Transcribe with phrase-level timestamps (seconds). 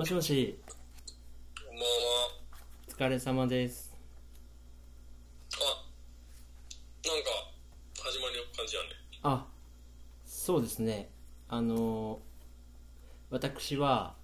[0.00, 0.58] もしもし
[1.68, 1.86] こんばんは。
[2.88, 3.94] お疲れ様です
[5.52, 5.58] あ、
[7.06, 7.28] なんか、
[8.02, 8.88] 始まりの感じやね。
[9.22, 9.46] あ
[10.24, 11.10] そうですね
[11.50, 12.18] あのー
[13.28, 14.14] 私は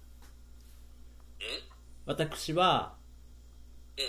[2.07, 2.95] 私は
[3.99, 4.03] うん。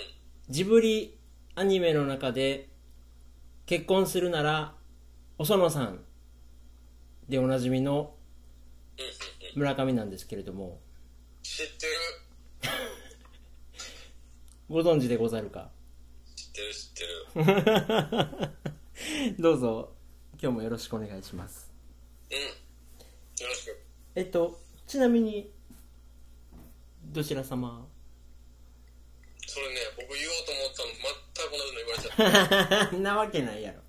[0.50, 1.19] ジブリ
[1.55, 2.71] アニメの中で
[3.66, 4.73] 結婚するなら
[5.37, 6.01] お園さん
[7.29, 9.10] でおなじみのうんうん
[9.55, 9.59] うん。
[9.59, 10.80] 村上なんですけれども
[11.59, 11.93] 知ってる
[14.71, 15.71] ご存知でござるか？
[16.37, 17.05] 知ってる知って
[19.35, 19.35] る。
[19.43, 19.93] どうぞ
[20.41, 21.73] 今日もよろしくお願いします
[22.30, 22.39] うん。
[22.39, 22.45] よ
[23.49, 23.77] ろしく。
[24.15, 25.52] えっとちなみに
[27.07, 27.88] どちら様？
[29.45, 32.97] それね、僕言おうと思ったの、全く同じの言われちゃった。
[33.02, 33.82] なわけないやろ。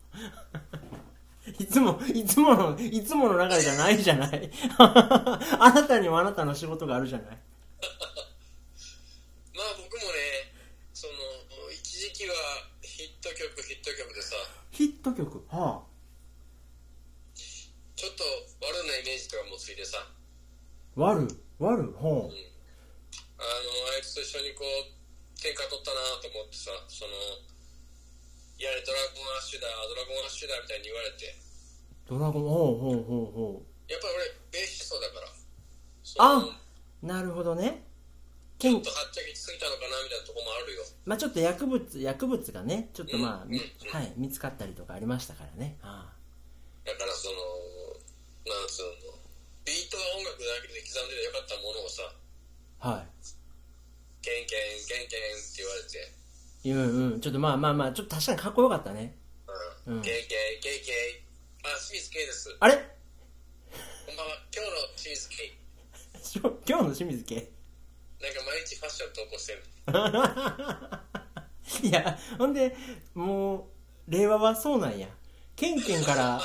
[1.60, 4.50] いつも、いつもの、いつもの流れじゃないじゃない。
[4.80, 7.38] あなたにもあなたの仕事があるじゃない。
[9.54, 10.54] まあ僕もね、
[10.94, 11.14] その、
[11.72, 12.36] 一時期は
[12.82, 14.36] ヒット曲、ヒット曲でさ、
[14.80, 15.44] ヒット曲。
[15.52, 15.84] は
[17.36, 18.24] ちょっと
[18.64, 20.08] 悪なイメージとかもついてさ、あ。
[20.96, 21.28] 悪、
[21.60, 27.12] 悪、ほあの、あいつと一緒にこう、喧嘩取ったなと思ってさ、その、
[28.56, 32.16] やれドラゴンアッシュだ、ドラゴンアッシュだみたいに言われて、う。
[32.16, 35.28] ドラゴン、ほうほうほうほやっぱり俺、ベーシストだから、
[36.04, 36.56] そあ。
[37.04, 37.84] なるほどね。
[38.60, 40.84] ちょっと、はっちゃけしすぎたのかなみたいなとこもあるよ。
[41.06, 45.78] まあちょっと薬物、薬物がね、ちょっとまあ、みうんうんはい、見つかったりとかありましたからね。
[45.82, 46.12] あ
[46.84, 47.40] だからその、
[48.52, 49.16] なんつうの、
[49.64, 52.04] ビートは音楽だけで刻んでりゃよかったものをさ、
[52.82, 53.08] あはい。
[54.22, 56.12] ケンケン、ケンケンって言われて、
[56.68, 57.22] うんうん。
[57.22, 59.16] ちょっとまあまあまあ、ちょっと確かにかっこよかったね。
[59.88, 61.24] うん、うんケイケイ、ケイケイ、
[61.64, 62.52] あ、清水ケイです。
[62.60, 62.76] あれ？
[62.76, 65.60] こんばんは、今日の清水ケイ。
[66.22, 67.48] し ょ今日の清水家
[68.22, 69.64] なんか毎日ファッション投稿してる。
[71.88, 72.76] いや、ほんで、
[73.14, 73.70] も
[74.08, 75.08] う、令和はそうなんや。
[75.56, 76.42] ケンケンから、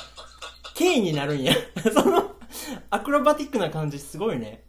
[0.75, 1.55] K になるんや。
[1.93, 2.37] その、
[2.91, 4.63] アクロバティックな感じすごいね。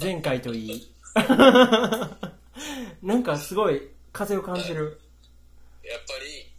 [0.00, 0.94] 前回といい。
[3.02, 5.00] なんかすごい風を感じる。
[5.82, 6.52] やっぱり、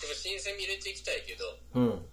[0.00, 2.06] でも新鮮味入れていきたいけど、うん。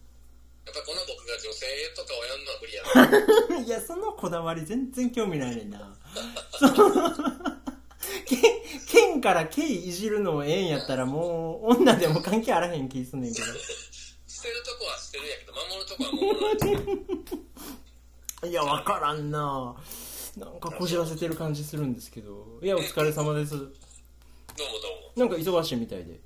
[0.73, 3.61] やっぱこの僕が女性とかをやるのは無理やな。
[3.61, 5.95] いや、そのこだわり全然興味ないねんな。
[6.57, 6.73] その、
[8.25, 8.41] ケン、
[8.88, 13.45] ケンから K いじるのええんやったらもう、女でも関係あらへん気すんねんけど。
[13.45, 16.56] 捨てるとこは捨てるやけど、守るとこは守ら
[18.41, 18.50] ない。
[18.50, 19.75] いや、わからんな
[20.35, 22.59] なんかこじらせてる感じするんですけど。
[22.63, 23.51] いや、お疲れ様です。
[23.51, 25.13] どうもどうも。
[25.16, 26.19] なんか忙しいみたいで。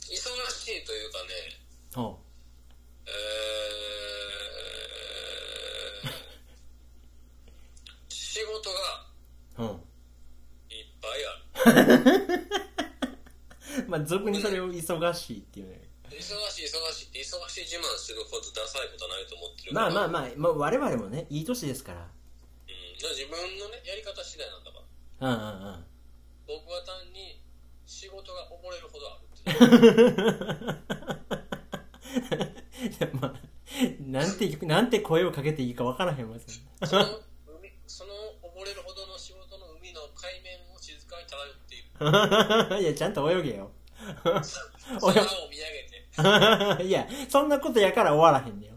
[0.00, 0.18] 忙し
[0.68, 2.16] いというかね、は
[3.06, 6.10] えー、
[8.08, 9.06] 仕事があ、
[9.58, 9.66] うん。
[9.66, 9.76] いっ
[11.00, 12.48] ぱいある。
[13.88, 15.92] まあ、俗にそれを忙しいっていうね。
[16.10, 16.18] 忙
[16.50, 22.00] しい忙しいって忙しい自慢するほどダサいことはないと思ってるまあまああ、まあ、まあ、我々もね、いい年ですから。
[22.00, 22.12] うん、だか
[23.08, 24.78] ら自分のねやり方次第なんだか
[25.20, 25.84] らうんうんうん。
[26.46, 27.40] 僕は単に
[27.86, 29.50] 仕事が溺れるほどあるって
[32.82, 33.34] いや、 まあ、
[34.00, 36.36] なんて、なんて声をかけていいかわからへんわ。
[36.84, 38.91] その海その溺れるほ
[42.80, 43.70] いや、ちゃんと泳げよ。
[44.22, 45.12] 空を
[45.48, 48.74] 見上げて いや、そんなことやから終わらへんねよ。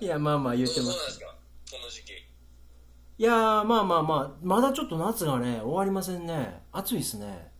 [0.00, 0.92] いやまあまあ言ってま。
[0.92, 6.62] すこの時期いやー、まあまあまあ、まだちょっと夏がね、終わりませんね。
[6.70, 7.50] 暑いっすね。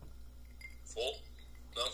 [0.95, 1.01] お？
[1.77, 1.93] なんか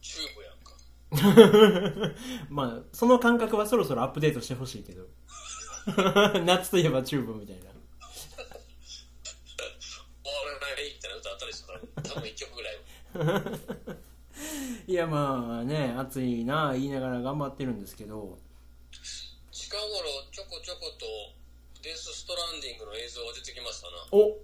[0.00, 2.14] チューブやんか
[2.48, 5.06] まあ、その感覚はそろそろアップデートしてほしいけど。
[6.44, 7.62] 夏といえばチューブみたいな。
[7.62, 7.78] 終わ
[10.52, 12.76] らないってな歌あったりしたら多分1曲ぐらい
[13.42, 13.58] は。
[14.86, 18.38] いや、まあね、暑いな言いながら頑張ってるんですけど、
[19.50, 19.88] 近頃
[20.30, 21.06] ちょこちょこと
[21.82, 23.96] デス・ストランディングの映像が出てきましたな。
[24.12, 24.38] お。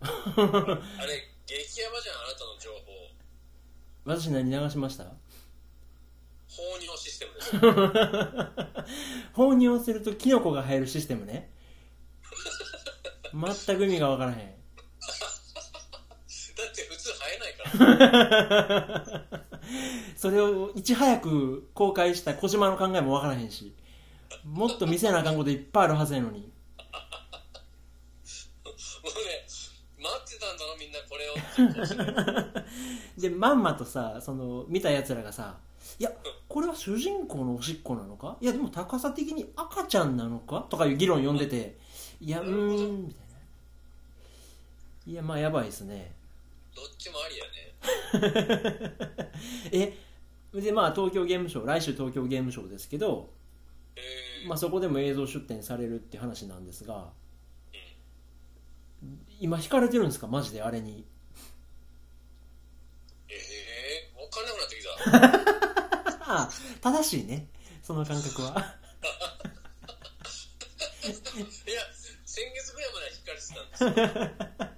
[0.00, 2.78] あれ激ヤバじゃんあなたの情報。
[4.04, 5.04] 私何流しました？
[6.48, 7.58] 放尿システムです。
[9.34, 11.52] 放尿するとキノコが生えるシステムね。
[13.32, 14.57] 全く意味がわからへん。
[20.16, 23.74] それをいち早く公開した小島の考えもわからへんし、
[24.44, 26.40] もっと見せなあかんこといっぱいあるはずやのに。
[26.40, 26.48] もう
[29.24, 29.46] ね
[30.00, 31.34] 待ってたんだろみんなこれを
[33.20, 35.58] で、まんまとさ、その、見た奴らがさ、
[35.98, 36.10] いや
[36.48, 38.36] これは主人公のおしっこなのか？
[38.40, 40.66] いやでも高さ的に赤ちゃんなのか？
[40.68, 41.76] とかいう議論読んでて
[42.20, 43.24] いやうんみたい
[45.06, 45.06] な。
[45.06, 46.12] いやまあやばいですね
[46.78, 48.94] どっちもありやね。
[49.72, 53.32] えでまあ東京ゲームショウ来週東京ゲームショウですけど、
[53.96, 54.48] えー。
[54.48, 57.12] まあ、そこでも映像出展されるって話なんですが
[59.40, 60.26] 今引かれてるんですか？
[60.26, 61.04] マジであれに。
[63.28, 64.82] えー、分かんなくなってき
[66.82, 66.82] た。
[66.92, 67.48] 正しいね。
[67.82, 68.50] その感覚は。
[71.08, 71.14] いや
[72.24, 73.54] 先月ぐらいまで引かれてた
[73.86, 73.90] ん
[74.26, 74.77] です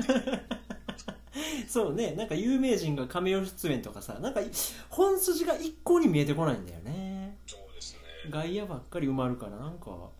[1.68, 4.40] そうねなんか有名人がカメオ出演とかさなんか
[4.88, 7.38] 本筋が一向に見えてこないんだよね。
[7.46, 8.00] そうですね。
[8.30, 10.10] 外野ばっかり埋まるからなんか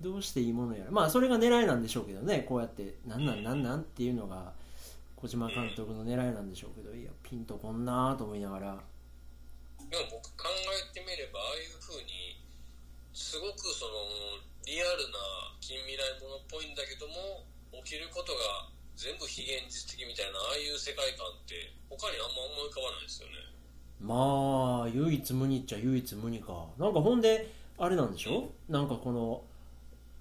[0.00, 0.90] どうしていいものやら。
[0.90, 4.52] まあそれが狙いなんでしょうけどねこうやってなんなんなんなんっていうのが
[5.16, 8.82] 小島監督の狙いなんでしょうけどいやピンとこんなーと思いながら。
[9.90, 12.38] でも僕考えてみればああいうふうに
[13.12, 13.92] すごくその
[14.64, 15.18] リアルな
[15.60, 17.42] 近未来ものっぽいんだけども
[17.84, 23.34] 起きることが全部非現実的みたいなああいう世界観って他にあんま思い浮かばないですよね。
[23.98, 26.66] まあ唯一無二っちゃ唯一無二か。
[26.78, 27.48] なんかほんで
[27.78, 28.50] あれなんでしょ？
[28.68, 29.42] なんかこの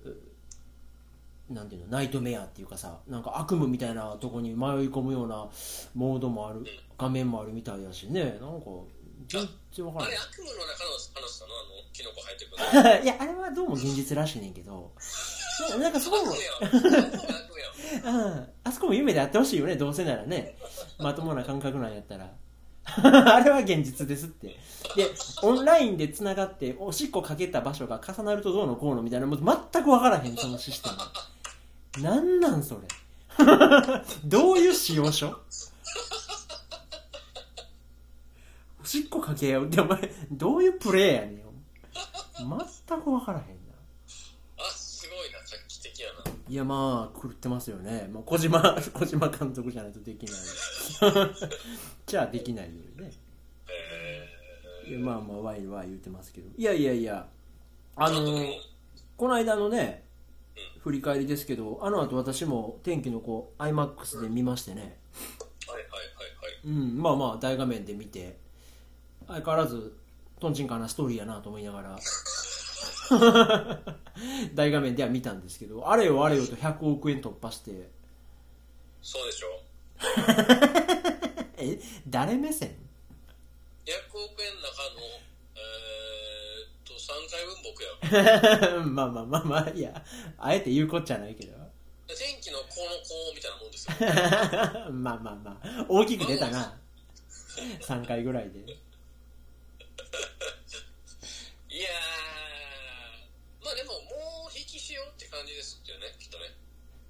[0.06, 5.50] うなんていうのナイトメアっていうかさなんか悪夢みたいなとこに迷い込むような
[5.96, 6.64] モードもある
[6.98, 8.24] 画面もあるみたいだしね。
[8.24, 8.68] なんか
[9.28, 10.18] 全然わからない。
[10.18, 13.04] あれ悪夢の中の話だなあのキノコ生えてくるの？
[13.04, 14.92] いやあれはどうも現実らしいねんけど。
[15.72, 16.32] ななんかそこも
[18.04, 18.48] うん。
[18.64, 20.56] あそこも夢であってほしいよねどうせならね。
[21.00, 22.32] まともな感覚なんやったら。
[23.36, 24.48] あれは現実ですって。
[24.96, 25.08] で
[25.44, 30.90] オンラインでつながっておしっこかけた場所が重なるとどうのこうのみたいなもう全く分からへんそのシステ
[31.98, 32.04] ム。
[32.04, 32.82] なんなんそれ。
[34.26, 35.38] どういう使用書？
[38.82, 41.40] おしっこかけようってお前どういうプレイやねん。
[42.40, 43.59] 全く分からへん。
[46.50, 48.60] いやまあ狂ってますよね、まあ、小島
[48.92, 50.36] 小島監督じゃないとできない。
[52.08, 53.12] じゃあできないよね。
[54.86, 56.50] えいやまあまあワイワイ言ってますけど。
[56.58, 57.28] いやいやいや
[57.96, 58.22] ああの
[59.16, 60.06] この間のね
[60.80, 65.00] 振り返りですけどあの後私も天気の子 iMAX で見ましてね。
[65.68, 66.62] はいはいはいはい。
[66.66, 68.40] うんまあまあ大画面で見て
[69.28, 69.96] 相変わらず
[70.40, 72.00] トンチンカンなストーリーやなと思いながら
[74.54, 77.90] 大画面では見たんですけどあれよあれよと100億円突破して。
[79.02, 79.62] そうでしょ。
[81.58, 82.76] え誰目線
[83.86, 83.92] ？100
[84.26, 85.02] 億円の中の
[85.56, 90.04] えー、っと3回分僕や まあまあまあまあいや
[90.38, 91.58] あえて言うこっちゃないけど。
[92.08, 94.92] 天気のこの子みたいなもんですよ。
[94.92, 96.80] まあまあまあ大きく出たな。
[97.82, 98.62] 3回ぐらいでい
[101.82, 106.46] やーまあでももう引きしようって感じですよねきっとね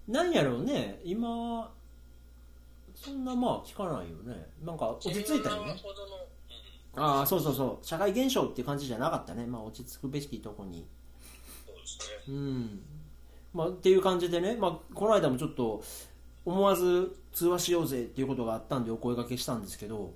[0.09, 0.99] なんやろうね。
[1.03, 1.71] 今
[2.95, 4.49] そんなまあ聞かないよね。
[4.65, 5.75] なんか落ち着いたよね。
[6.95, 7.85] ああそうそうそう。
[7.85, 9.45] 社会現象っていう感じじゃなかったね。
[9.45, 10.87] まあ落ち着くべきとこに。
[11.65, 11.99] そうです
[12.31, 12.35] ね。
[12.35, 12.81] うん。
[13.53, 15.83] まあっていう感じでね、まあ、この間もちょっと
[16.43, 20.13] 思わず通話しようぜっていうことがあったんでお声掛けしたんですけど、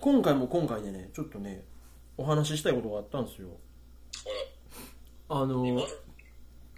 [0.00, 1.64] 今回も今回でねちょっとね
[2.16, 3.48] お話ししたいことがあったんですよ。
[5.28, 5.84] あの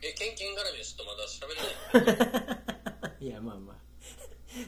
[0.03, 3.77] えケンケン絡みでちょっとまだ喋れない いやまあまあ。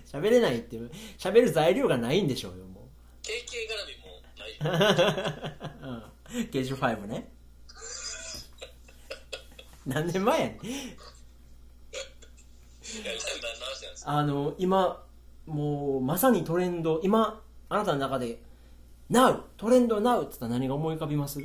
[0.06, 0.76] 喋れないって
[1.18, 2.88] 喋る材料がないんでしょうよも
[3.22, 6.02] KK 絡みもない。
[6.34, 7.32] う、うん、ゲージ5ね。
[9.86, 10.58] 何年前やねん。
[14.04, 15.04] あの今
[15.46, 18.42] もうまさにトレンド今あなたの中で
[19.10, 21.40] NOW トレンド NOW って言ったら何が思い浮かびます？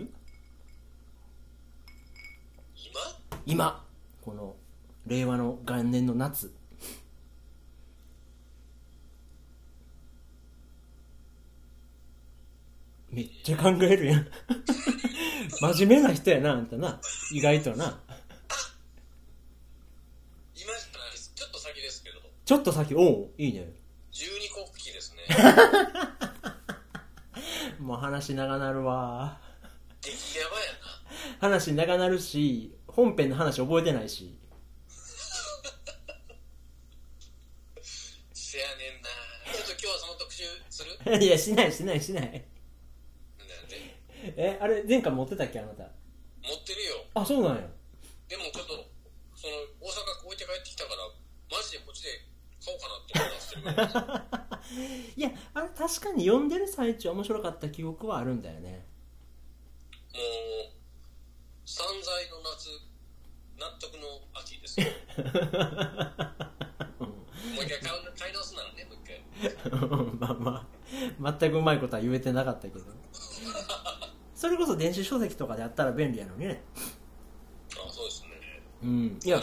[3.48, 3.86] 今今
[4.24, 4.56] この
[5.06, 6.52] 令和の元年の夏。
[13.12, 14.28] めっちゃ考えるやん。
[15.62, 17.00] 真面目な人やなあんたな。
[17.32, 17.76] 意外とな。
[17.76, 17.86] 今
[20.56, 21.32] じゃないです。
[21.36, 22.20] ちょっと先ですけど。
[22.44, 22.96] ちょっと先。
[22.96, 23.72] おういいね。
[24.12, 25.24] 十二国旗ですね。
[27.80, 29.40] もう話長なるわ。
[30.02, 30.96] 激ヤバやな。
[31.40, 34.38] 話長なるし本編の話覚えてないし。
[38.34, 39.10] せやねんな。
[39.54, 41.20] ちょっと今日はその特集する？
[41.24, 42.24] いやしないしないしない。
[42.24, 42.44] なんで
[44.38, 45.84] えあれ前回持ってたっけあなた？
[45.84, 45.90] 持
[46.56, 47.06] ってるよ。
[47.14, 47.68] あそうなんや。
[48.30, 48.74] でもちょっと
[49.36, 50.98] その大阪置いて帰ってきたから
[51.58, 52.10] マジでこっちで
[52.64, 58.88] 買おうかなって思い出してる いやあれ確かに読んでる最中面白かった記憶はあるんだよね。
[60.14, 60.18] う
[61.66, 62.70] 散財の夏
[63.60, 64.80] 納得の秋です。
[64.80, 64.86] よ
[67.02, 67.12] も
[67.60, 69.24] う一回買う買い直すならねもう一回。
[70.20, 70.68] まあま
[71.24, 72.86] あ全くうまいことは言えてなかったけど。
[74.36, 76.64] それこそ電子書籍とかであったら便利やのにね。
[77.72, 78.30] あそうですね。
[78.84, 79.20] うん。
[79.24, 79.42] いや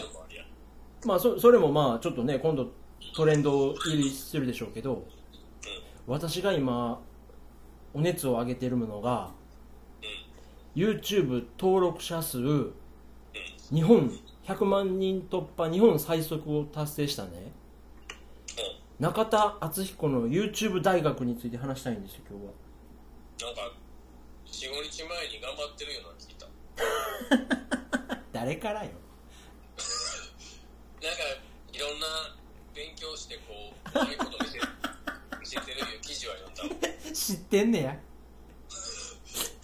[1.05, 2.71] まあそそれもまあちょっとね今度
[3.13, 5.05] トレンド入りするでしょうけど
[6.07, 7.01] 私が今
[7.93, 9.31] お熱を上げてるのが
[10.75, 12.71] YouTube 登録者数
[13.71, 14.11] 日本
[14.45, 17.51] 100万人突破日本最速を達成したね。
[18.99, 22.51] 中田敦彦の YouTube 大学について話したいんですよ今日は。
[23.49, 23.75] なんか
[24.45, 26.47] 45日前に頑張ってるようなの聞いた。
[28.31, 28.91] 誰からよ。
[31.01, 31.19] なんか
[31.73, 32.07] いろんな
[32.73, 34.59] 勉強してこううまいこと見せ
[35.39, 37.91] 見せてるいう記事は読んだわ 知ってんねや。
[37.93, 38.12] ふ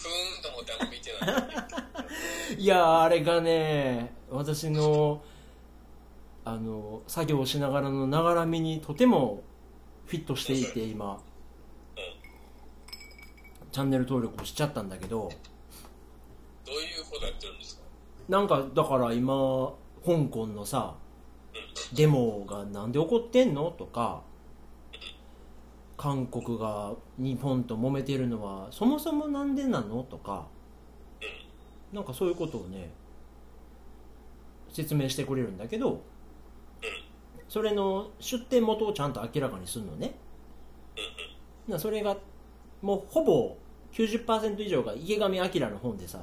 [0.09, 5.23] ーんと思ってあんま見てないいやあれがね私の
[6.45, 9.43] あの作業をしながらのながらみにとても
[10.05, 11.21] フィットしていて今。
[13.71, 15.29] チャンネル登録をしちゃったんだけど。
[16.65, 17.83] どういうことやってるんですか？
[18.27, 19.73] なんかだから今
[20.03, 20.95] 香港のさ
[21.93, 23.69] デモがなんで起こってんの？
[23.69, 24.23] とか
[25.99, 30.47] 韓国が日本と揉めてるのはそもそもなんでなのとか
[31.91, 32.89] なんかそういうことをね
[34.71, 36.01] 説明してくれるんだけど
[37.49, 40.13] それの出典元をちゃんと明らかにするのね。
[41.67, 42.15] なそれが
[42.81, 43.57] もうほぼ
[43.91, 46.21] 90%以上が池上彰の本でさ。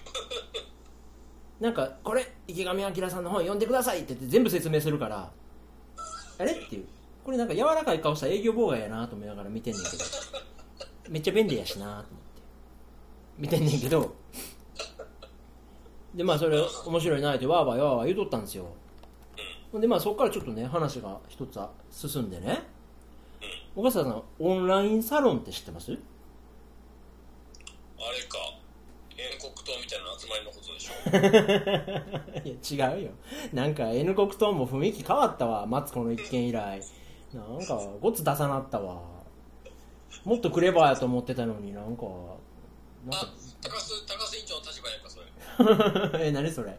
[1.58, 5.32] なんかこれ池上彰さんの本読んでくださいって言って全部説明するから
[6.38, 6.52] あれ？
[6.52, 6.86] っていう
[7.24, 10.04] これなんか柔らかい顔した営業妨害やなと思いながら見てんねんけど。
[11.08, 12.08] めっちゃ便利やしなと思って。
[13.38, 14.14] 見てんねんけど。
[16.14, 18.66] でまあそれ面白いなってわーわーわーわー言うとったんですよ。
[19.70, 21.60] ほんでまあそこからちょっとね話が一つ
[21.90, 22.62] 進んでね。
[23.76, 25.92] 岡下さんオンラインサロンって知ってます？
[25.92, 25.98] あれ
[28.28, 28.38] か。
[29.16, 30.92] 英国島みたいな集まりのことでしょ。
[32.80, 33.10] いや違うよ。
[33.52, 35.66] なんか N 国島も雰囲気変わったわ。
[35.66, 36.80] マツコの一件以来
[37.32, 39.02] なんかごつ出さなったわ。
[40.24, 42.02] もっとクレバーやと思ってたのになんか
[43.06, 43.26] なんあか
[43.62, 45.20] 高須高須委員長の立場やんかそ
[46.18, 46.26] れ。
[46.28, 46.76] え何それ？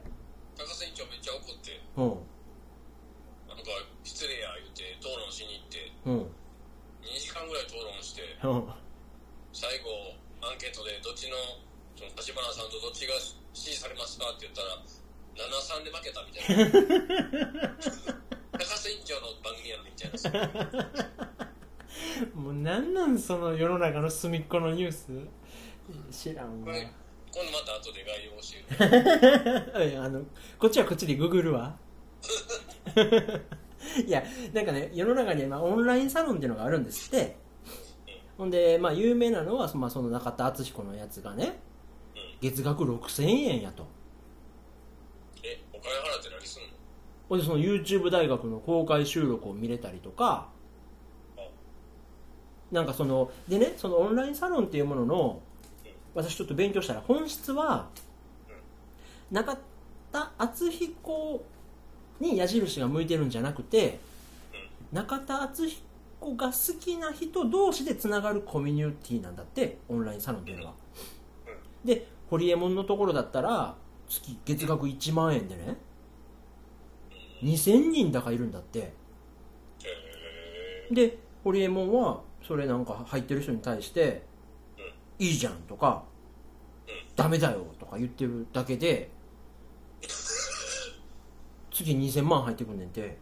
[0.57, 1.81] 高須委員長めっちゃ怒って。
[1.95, 2.07] うん。
[3.47, 3.71] なんか
[4.03, 5.91] 失礼や言って討論しに行って。
[6.05, 6.19] うん。
[7.01, 8.21] 2時間ぐらい討論して。
[8.43, 8.67] うん。
[9.53, 9.89] 最後
[10.41, 11.37] アンケートでどっちの
[11.95, 13.13] その立花さんとどっちが
[13.53, 14.77] 支持されますかって言ったら
[15.35, 17.75] 73で負けたみたいな
[18.57, 20.49] 高須委員長の番組やのにみたいな
[22.35, 25.07] もうなんなんその世の中の隅っこのニュース？
[26.11, 26.73] 知らんわ。
[26.73, 28.47] 今度また後で概要を教
[29.77, 30.21] える いやあの
[30.59, 31.77] こっちはこっちでググるわ。
[34.05, 37.37] いやなんかね世の中には今オンラインサロンっていうのがあるんですって。
[38.37, 41.59] ほんでまあ有名なのは、まあ、その中田敦彦のやつがね
[42.41, 43.85] 月額6000円やと。
[45.43, 46.67] えお金払って何すんの？
[47.31, 50.49] ほんでその YouTube 大学の公開収録を見れたりとか
[52.73, 55.39] なんかそのでねそのオンラインサロンっていうものの
[56.13, 57.87] 私ちょっと勉強したら本質は
[59.31, 59.57] 中
[60.11, 61.45] 田敦彦
[62.19, 63.99] に矢印が向いてるんじゃなくて
[64.91, 70.73] 中田敦彦が好きな人同士でつながるコミュニティなんだってオンラインサロンっていうのは
[71.85, 73.75] でホリエモンのところだったら
[74.09, 75.77] 月月額1万円でね
[77.43, 78.93] 2000人だかいるんだって。
[80.91, 84.23] でホリエモンはそれなんか入ってる人に対して
[85.19, 86.03] 「いいじゃん」とか
[87.15, 89.09] 「ダメだよ」とか言ってるだけで
[91.71, 93.17] 月2000万入ってくんねんて。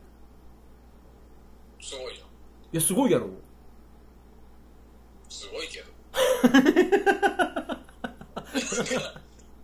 [1.82, 2.28] すごいじゃん。
[2.28, 2.30] い
[2.74, 3.28] やすごいやろ。
[5.30, 5.88] すごいけど。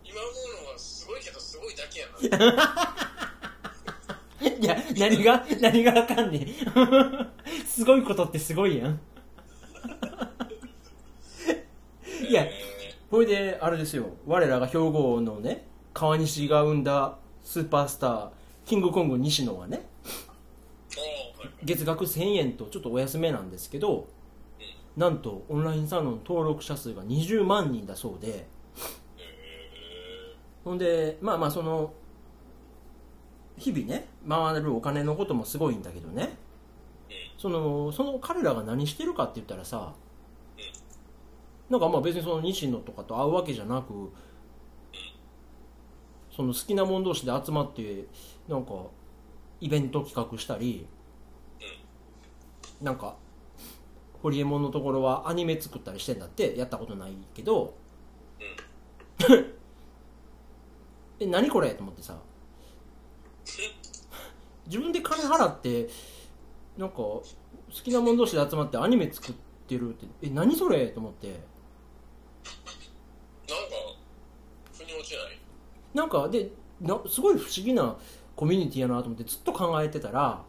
[0.04, 3.12] 今思うのはすごいけどすごいだけやな
[4.60, 6.46] いや何が何があかんねん。
[7.66, 9.00] すごいことってすごいやん。
[12.28, 12.52] いやえ
[13.10, 14.06] これであれですよ。
[14.26, 18.28] 我らが兵庫のね川西が生んだスーパースター
[18.64, 19.86] キングコング西野はね
[21.62, 24.06] 月額1000円とちょっとお安めなんですけど
[24.96, 28.46] なんとオンラインサロン登録者数が20万人だそうで。
[29.18, 30.34] え
[30.64, 31.92] ほんでまあまあその
[33.58, 36.36] 日々ね回るお金のこともすごいんだけどね。
[37.38, 39.92] そのその彼らが何してるかって言ったらさ
[41.68, 44.12] なんかまあ別にその西野とかと会うわけじゃなく
[46.34, 48.06] その好きな者同士で集まって
[48.48, 48.72] なんか
[49.60, 50.86] イベント企画したり
[52.80, 53.16] なんか
[54.22, 57.74] ホリエモンのところはアニメ作ったりしてんだってやったことないけど。
[61.18, 62.18] え何これと思ってさ
[64.66, 65.88] 自分で金払って
[66.76, 67.24] なんか好
[67.70, 69.34] きな者同士で集まってアニメ作っ
[69.68, 71.28] てるってえ何それと思って。
[71.28, 71.44] なんか
[74.72, 75.38] 腑に落ちない？
[75.94, 76.50] なんかで
[76.80, 77.96] なすごい不思議な
[78.34, 80.42] コミュニティやなと思ってずっと考えてたら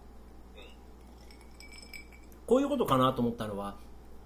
[2.45, 3.75] こういうことかなと思ったのは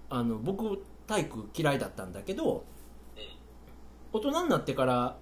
[0.08, 2.64] あの僕体育嫌いだったんだけど
[4.12, 5.16] 大人になってから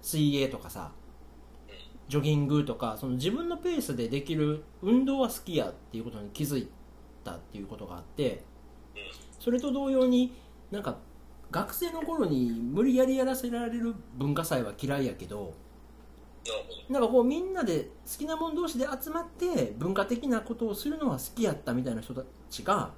[0.00, 0.92] 水泳とかさ
[2.12, 6.68] ジョギングとかその自分のペースでできる運動は好きやっていうことに気づい
[7.24, 8.44] たっていうことがあって
[9.40, 10.34] それと同様に
[10.70, 10.98] なんか
[11.50, 15.54] 学生の頃に無理やりやらせられる文化祭は嫌いやけど
[16.90, 22.92] なんかこうみんなで好きな者同士で集まって文化的なことをするのは好きやったみたいな人たちが、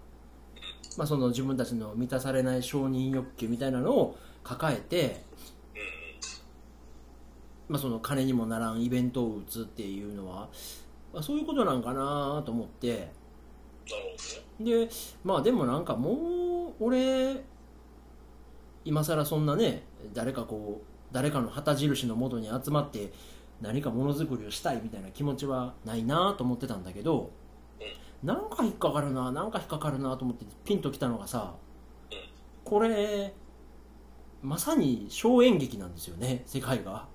[0.96, 5.22] まあ、その自分たちの満たされない承認欲求みたいなのを抱えて、
[7.68, 10.48] まあ、その金にもならんイベントを打つっていうのは、
[11.12, 12.88] まあ、そういうことなんかなと思って。
[12.88, 14.44] なるほどね。
[14.60, 14.88] で
[15.24, 17.42] まあでもなんかもう俺
[18.84, 23.12] 今更そんなね誰かこう誰かの旗印のもとに集まって
[23.60, 27.30] 何かものづくりをしたいみたいな気持ちはないなと思ってたんだけど
[28.22, 31.54] なんか引っかかるななんか引っかかるなと思ってピンときたのがさ
[32.64, 33.34] これ
[34.42, 37.06] まさに小演劇なんですよね世界が。
[37.08, 37.13] お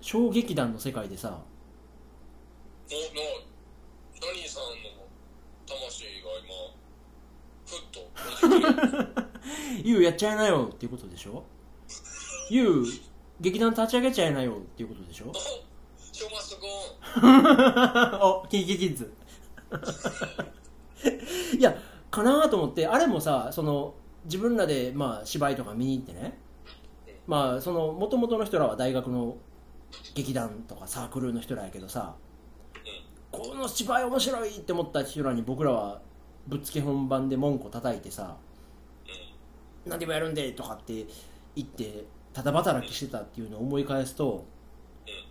[0.00, 2.98] 小劇団の世界でさおな
[4.32, 5.06] 何さんの
[5.66, 6.54] 魂が今
[7.66, 11.44] ふっとこじ「ユウやっちゃいなよ」っていうことでしょ
[12.50, 12.84] 「ユウ
[13.40, 15.32] 劇団立ち上げちゃいなよ」っていうことでしょ？
[18.22, 19.12] おキンキキッズ。
[21.58, 21.76] いや
[22.10, 26.38] かなと思ってあれもさその自分らで、まあ、芝居とか見に行ってね
[27.30, 29.36] まあその元々の人らは大学の
[30.16, 32.16] 劇団とかサークルの人らやけどさ
[33.30, 36.00] この芝居面白いって思った人らに僕らは
[36.48, 38.36] ぶっつけ本番で文句を叩いてさ
[39.86, 41.06] 何でもやるんでとかって
[41.54, 44.44] 言ってただ働きしてたっていうのを思い返すと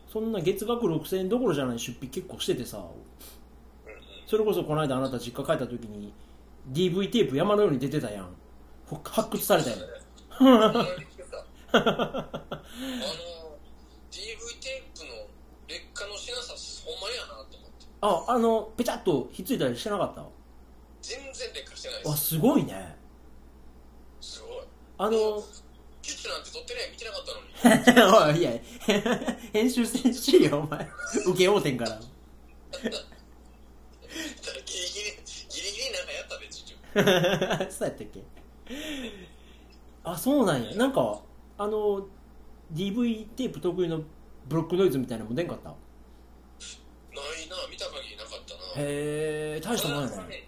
[0.07, 2.81] そんな月額6000円どころじゃない出費結構しててさ
[4.25, 6.13] それこそこの間あなた実家帰った時に
[6.71, 8.29] DV テープ山のように出てたやん。
[9.03, 9.79] 発掘されたやん。
[11.71, 11.85] あの
[14.11, 15.11] DV テープの
[15.67, 16.53] 劣化のしなさ
[16.85, 17.85] ほんまやなと思って。
[18.01, 20.23] ああのペチャッとひっついたりしてなかった
[21.01, 22.95] 全然劣化してないであすすごいね。
[24.21, 24.51] すごい。
[24.97, 25.43] あの
[26.01, 27.41] キュッチュなんて撮ってりゃ見てなかったの
[28.31, 28.33] に。
[28.37, 28.51] おいいや
[29.53, 30.89] 編集せんしよお前。
[31.27, 31.99] 受けようてんから。
[32.79, 32.97] ギリギリ
[35.49, 36.99] ギリギリなんかやったでちっちゃ
[37.71, 38.21] そうやったっけ？
[40.03, 40.75] あそうなんや。
[40.75, 41.21] なんか
[41.59, 42.07] あの
[42.73, 44.01] DV テープ得意の
[44.47, 45.69] ブロックノイズみたいなのも出んかった？
[45.69, 45.77] ない
[47.49, 48.61] な見た限りなかったな。
[48.77, 50.47] へえ大したもんやね。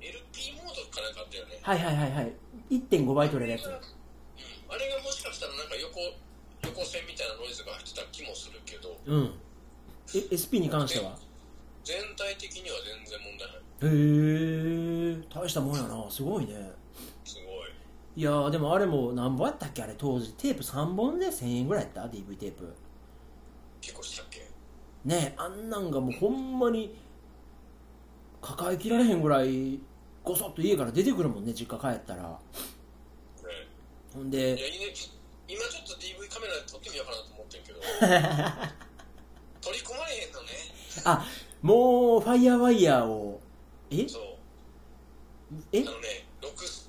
[0.00, 1.58] LP モードかなんかあったよね。
[1.60, 2.32] はいはいはいはい。
[2.70, 3.66] 1.5倍取れるやつ。
[3.66, 6.00] うんあれがもしかしたらなんか横
[6.64, 8.96] 横線みたいなノイズが入ってた気もするけど。
[9.04, 9.34] うん。
[10.14, 11.18] え SP に関しては？
[11.84, 13.58] 全体的には全然問題ない。
[13.82, 16.10] へえ大したもんやな。
[16.10, 16.54] すごいね
[18.14, 19.82] いやーでもあれも何本やったっけ？
[19.82, 22.74] あれ当時テープ3本で1000円ぐらいやった？DV テープ。
[23.80, 24.46] 結構したっけ？
[25.04, 26.94] ねあんなんがもうほんまに
[28.40, 29.80] 抱えきられへんぐらい
[30.22, 32.22] ごそっと家から出てくるもんね実家帰ったら。
[32.22, 33.52] これ
[34.12, 34.86] ほんでいやいいね
[35.48, 37.80] 今ちょっと DV カメラで撮ってみようかなと思ってんけど。
[39.62, 40.48] 取り込まれへんのね。
[41.04, 41.24] あ
[41.62, 43.40] もうファイヤーワイヤーを。
[43.90, 44.06] え？
[44.08, 44.22] そう。
[45.72, 45.82] え？
[45.82, 46.81] あのね6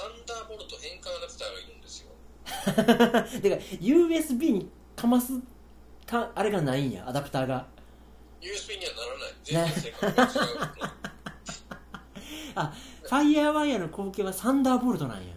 [0.00, 2.08] サンダーボルト変換アダプターがいるんですよ。
[3.42, 5.38] てか USB にかます
[6.06, 7.68] かあれがないんやアダプターが。
[8.40, 9.34] USB にはならない。
[9.44, 10.66] 全然性格が違うの
[12.54, 15.34] あファイヤーワイヤーの後継はサンダーボルトなんや。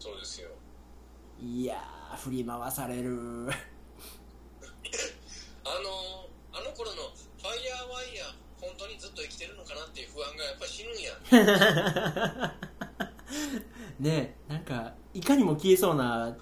[0.00, 0.50] そうですよ。
[1.40, 3.08] いやー振り回される。
[5.62, 12.54] あのあの頃のファイヤーワイヤー本当にずっと生きてるのかなっていう不安がやっぱり死ぬんや
[14.00, 16.36] ねえなんかいかにも消えそうな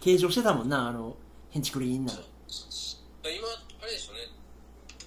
[0.00, 1.16] 形状してたもんなあの
[1.50, 2.12] ヘンチクリーンな。
[2.12, 4.22] 今あれでしょうね。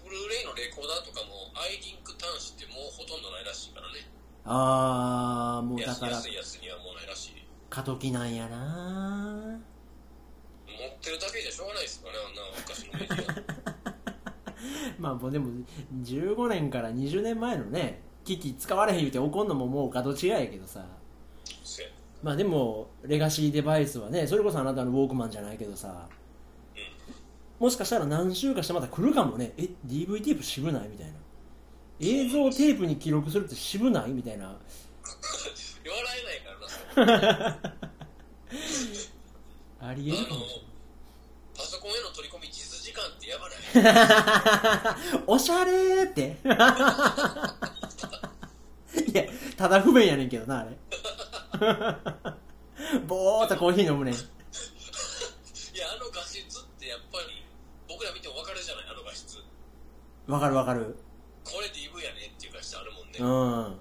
[0.03, 4.09] ブルーレイのレコーダーとかもアイリンク端子ってもうほとんどないらしいからね。
[4.45, 7.31] ああもうだ安から安いやつにはもうないらしい
[7.69, 9.59] 過渡期なんやな。
[10.79, 13.43] 持ってるだけじゃしょうがないですからねあんな昔のメディア
[14.97, 15.49] まあもうでも
[16.03, 20.85] 15年から20年前のね機器使われへん言うて怒んのももう角違いやけどさ
[22.23, 26.07] まあでもレガシーデバイスはねそれこそあなたのウォークマンじゃないけどさ
[27.59, 29.51] もしかしたら何週かしてまた来るかもね。
[29.57, 31.13] え DV テープ渋ないみたいな。
[31.99, 34.45] 映像テープに記録するって渋ないみたいな。
[34.47, 34.57] 笑
[36.95, 37.57] えないからな。
[39.89, 40.63] ありえるかもし
[41.53, 43.55] パソコンへの取り込み実時間ってやばな
[45.19, 45.23] い？
[45.27, 46.37] おしゃれーって。
[49.11, 49.23] いや
[49.57, 50.77] ただ不便やねんけどなあれ
[53.07, 54.13] ぼーっとコーヒー飲むねん。
[54.13, 57.43] いやあの画質ってやっぱり
[57.87, 58.85] 僕ら見ても分かるじゃない？
[58.89, 59.37] あの画質。
[60.27, 60.95] わかるわかる。
[61.43, 63.23] これ DV やねっていう画質あるもんね、う
[63.73, 63.75] ん。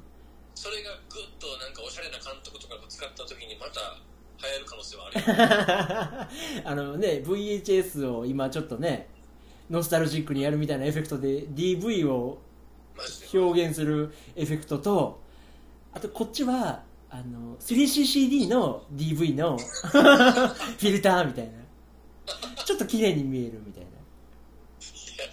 [0.54, 3.98] それがグッとなんかおしゃれな監督とかが使った時にまた
[4.40, 9.08] 流行る可能性はあるよ あのね VHS を今ちょっとね
[9.68, 12.40] ノスタルジックにやるみたいなエフェクトで DV を
[12.96, 13.38] マジで。
[13.38, 15.20] 表現するエフェクトと
[15.92, 21.52] あとこっちはあの 3CCD の DV の フィルターみたいな。
[22.64, 25.24] ちょっと綺麗に見えるみたいいや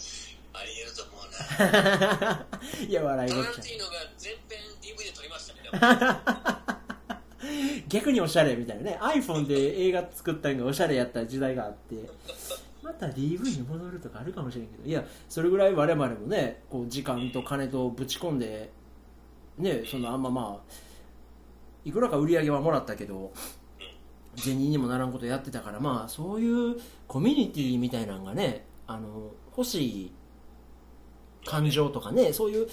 [0.53, 1.25] ありえると思う
[1.59, 1.67] な。
[1.77, 2.45] な
[2.88, 6.75] いや笑いタごっちゃランティーノが全編 DV で撮りました
[7.89, 8.97] 逆におしゃれみたいなね。
[9.01, 12.09] iPhone で映画作ったのがおしゃれやった時代があって。
[12.81, 14.88] また DV に戻るとかあるかもしれんけど。
[14.88, 18.71] いやそれぐらい我々もねこう時間と金とぶち込んで
[19.57, 20.85] ねそのあんままあ
[21.86, 23.32] いくらか売り上げはもらったけど
[24.36, 26.76] 銭にもならんことやってたからまあそういう
[27.08, 30.12] コミュニティみたいなのがねあの欲しい
[31.45, 32.71] 感情とかねそういうね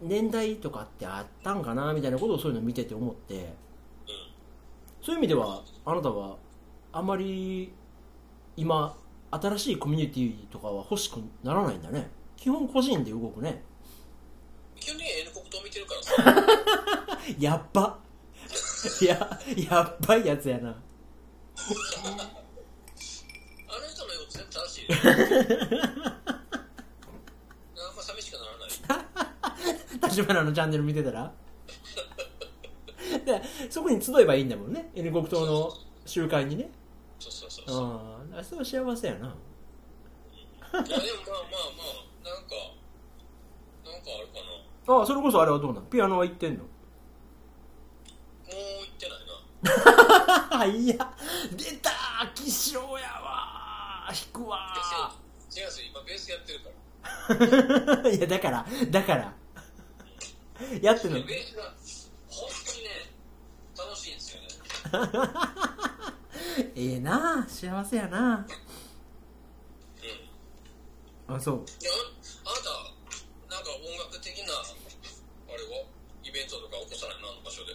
[0.00, 3.70] 年代とかってあったんかなみたいなことをそういうの見てて思って。
[5.02, 6.36] そういう意味ではあなたは
[6.92, 7.72] あんまり
[8.56, 8.94] 今
[9.30, 12.10] 新しいコミュニティとかは欲しくならないんだね。
[12.36, 13.62] 基本個人で動くね。
[14.78, 17.18] 基本的に N 国党見てるからさ。
[17.38, 17.98] やっば
[19.06, 19.40] や
[19.70, 20.70] やっばいやつやな。
[20.70, 20.78] あの
[23.88, 24.96] 人の言うこと全部正しいよ
[27.76, 30.10] あんま寂しくならない。
[30.10, 31.32] 立花のチャンネル見てたら？
[33.24, 34.90] でそこに集えばいいんだもんね。
[34.94, 35.72] N 国党の
[36.06, 36.70] 集会にね。
[37.18, 37.86] そうそうそうそう
[38.34, 39.18] ああそれは幸せやな。
[39.18, 39.34] いや
[40.72, 41.82] でもまあまあま
[42.24, 42.54] あなんか
[43.84, 44.34] なんかあるか
[44.88, 44.94] な。
[44.96, 45.86] ああそれこそあれはどうなん？
[45.90, 46.64] ピアノは行ってんの？
[50.74, 51.14] いや
[51.52, 51.90] 出た
[52.34, 54.08] 気象やわ。
[54.08, 54.74] 弾くわ。
[55.54, 55.86] 違うんですよ。
[55.90, 56.70] 今ベースやってるか
[58.02, 58.10] ら。
[58.16, 59.34] いやだからだから。
[60.82, 61.22] やってんの？
[61.24, 61.62] ベースが
[62.28, 62.90] 本当にね
[63.76, 64.48] 楽しいんですよね。
[66.74, 68.46] ええな幸せやな。
[71.28, 71.36] うん。
[71.36, 71.64] あそう。
[71.80, 71.90] いや
[72.44, 74.62] ああなたなんか音楽的なあ
[75.56, 75.84] れは？
[76.24, 77.72] イベントとか起こさないなあの場所で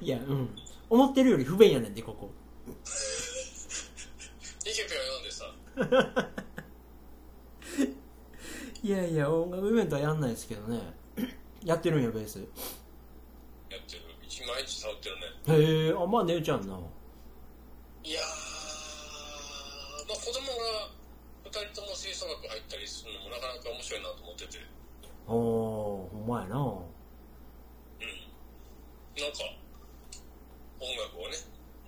[0.00, 0.48] いやうん。
[0.88, 2.30] 思ってるより不便やねんでここ。
[4.64, 6.30] イケペを読んでさ。
[8.82, 10.80] いやいや音楽イベントはやんないですけどね。
[11.64, 12.38] やってるんやベース。
[12.38, 14.02] やってる。
[14.22, 15.22] 一毎日触ってるね。
[15.48, 16.78] へえあまあ姉ちゃんな。
[18.04, 18.24] いやー
[20.08, 20.90] まあ子供が
[21.44, 24.58] 2人とも吹奏楽入ったりするのもなかなか面白いなと思ってて。
[25.26, 26.56] おおほんまやな。
[26.58, 26.95] うん
[29.22, 29.38] なんか
[30.80, 31.36] 音楽をね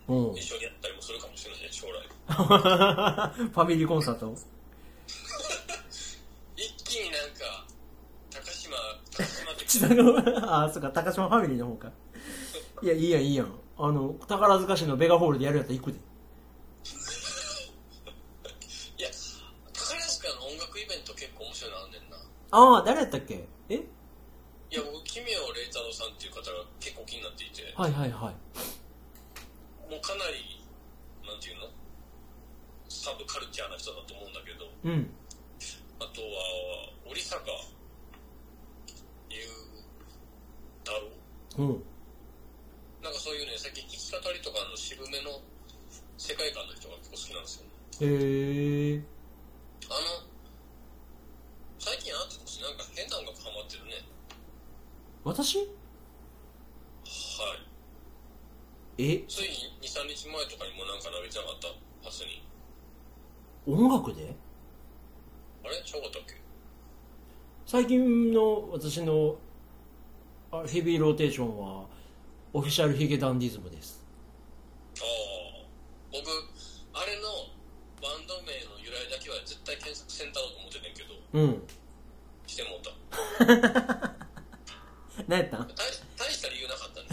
[0.08, 2.08] うん一緒にやったりもするかもしれないね将来。
[2.28, 4.34] ファミリーコンサート？
[6.56, 7.66] 一気になんか
[8.30, 8.76] 高島
[9.16, 9.66] 高島的
[10.42, 11.92] あそっか高島ファミリーの方か。
[12.82, 13.58] いやいいやんいいやん。
[13.76, 15.98] あの宝塚市のベガホールでやるやったら行くで。
[18.98, 19.08] いや
[19.72, 22.16] 宝塚の音楽イベント結構面白いのあんねんな。
[22.50, 28.34] ああ誰やったっけえいや僕奇妙麗太郎さんっていう方が結構気になっていてはいはいはい。
[29.88, 30.58] もうかなり
[31.22, 31.70] なんていうの？
[32.88, 34.66] サブカルチャーな人だと思うんだけど。
[34.82, 35.06] うん。
[36.02, 37.38] あとは織坂
[39.30, 39.38] 優
[40.82, 41.06] 太郎
[41.62, 41.82] うん。
[43.00, 45.38] なんかそういうねさっき弾き語りとかの渋めの
[46.18, 47.70] 世界観の人が結構好きなんですよ。
[48.02, 49.06] へえ
[49.86, 50.26] あの
[51.78, 54.02] 最近あなたたちなんか変な音楽ハマってるね。
[55.22, 55.68] 私はい
[58.98, 59.24] え？
[59.28, 59.48] つい
[59.80, 61.68] 23日前とかにもなんか投げてなかった？
[62.04, 62.42] ハスに。
[63.66, 64.34] 音楽で？
[65.64, 65.82] あれ？
[65.84, 66.34] ちゃうかったっけ？
[67.66, 69.36] 最近の私の
[70.50, 71.84] あヘビーローテーションは
[72.52, 74.04] オフィシャルヒゲダンディズムです。
[74.98, 75.66] ああ
[76.10, 76.26] 僕
[76.94, 77.28] あれの
[78.02, 81.14] バンド名の由来だけは絶対検索せんだろうと思っててんけど。
[81.34, 81.62] うん。
[82.46, 82.90] してもうた。
[85.28, 85.68] 何やったん？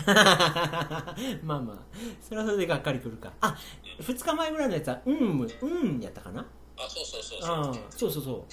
[1.44, 1.78] まあまあ。
[2.22, 3.32] それはそれでがっかりくるか。
[3.42, 3.58] あ
[4.00, 5.18] 2日前ぐらいのやつは「うん」
[5.62, 6.42] 「うん」やったかな？
[6.78, 7.76] あそうそうそうそう。
[7.90, 8.46] そうそうそ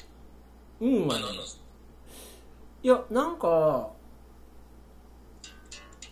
[0.81, 1.23] う「うん」はね。
[2.85, 3.91] いやなんか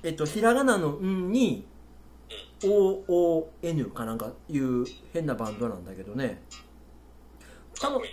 [0.03, 1.66] えっとひらがなの「うん」に
[2.62, 6.42] 「OON」かなんかいう変なバンドなんだけどね。
[7.81, 8.11] かっこいい。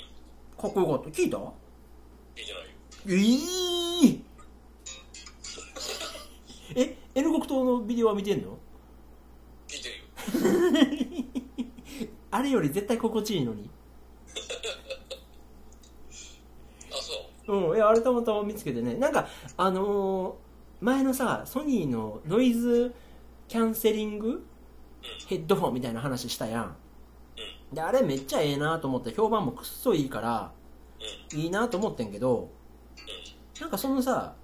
[0.59, 1.09] かっこよかった。
[1.09, 1.37] 聞いた？
[1.37, 2.71] いいじゃないよ。
[3.05, 4.21] えー、
[6.81, 6.97] え？
[7.17, 8.57] N 国党のビデオは見てんの
[9.67, 10.03] 聞いてるよ
[12.29, 13.69] あれより絶対心地いいのに
[16.91, 16.95] あ
[17.47, 19.27] そううんいやあれたまたま見つけてねなんか
[19.57, 20.47] あのー
[20.79, 22.93] 前のさソニーのノイズ
[23.47, 24.45] キャンセリング
[25.27, 26.75] ヘッドフォンみたいな話したやん
[27.73, 30.51] であれめっちゃええなと思って評判もくっそいいから
[31.33, 32.51] いいなと思ってんけど
[33.59, 34.35] なんかそのさ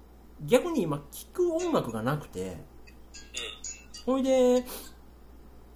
[0.44, 2.56] 逆に今聴く音楽がなくて
[4.04, 4.64] ほいで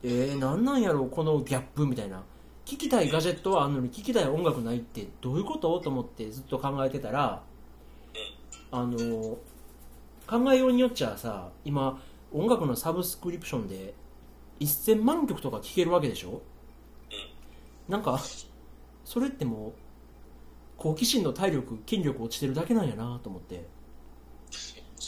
[0.02, 2.22] えー、なんなんやろうこのギャップみたいな。
[2.64, 5.80] 聴きたいガジェットはあんのに聴きたい音楽ないってどういうこと？
[5.80, 7.42] と思ってずっと考えてたら
[8.70, 9.38] あの
[10.26, 11.98] 考えようによっちゃさ今
[12.30, 13.94] 音楽のサブスクリプションで
[14.60, 16.42] 1000万曲とか聴けるわけでしょ？
[17.88, 18.20] なんか
[19.02, 19.72] それってもう
[20.76, 23.66] 好奇心の体力筋力落ちてるだけなんやなと思って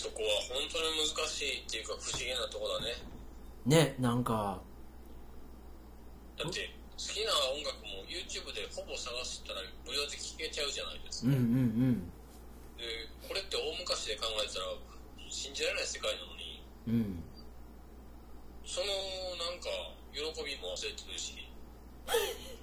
[0.00, 2.96] そこは本当に難しいっていうか不思議なとこだね。
[3.68, 4.56] ねなんか。
[6.40, 11.44] だって好きな音楽も YouTube でほぼ探したら無料で聴けちゃうじゃないですか、うんうんう
[12.00, 12.08] ん。
[12.80, 12.88] で
[13.28, 14.72] これって大昔で考えたら
[15.28, 16.64] 信じられない世界なのに。
[16.88, 17.20] うん。
[18.64, 18.88] その
[19.36, 19.68] なんか
[20.16, 21.36] 喜びも忘れてるし。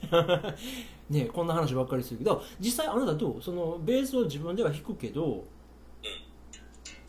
[1.09, 3.41] ねこんな話ばっかりするけど実際あなたどう？
[3.41, 5.45] そのベースを自分では弾くけど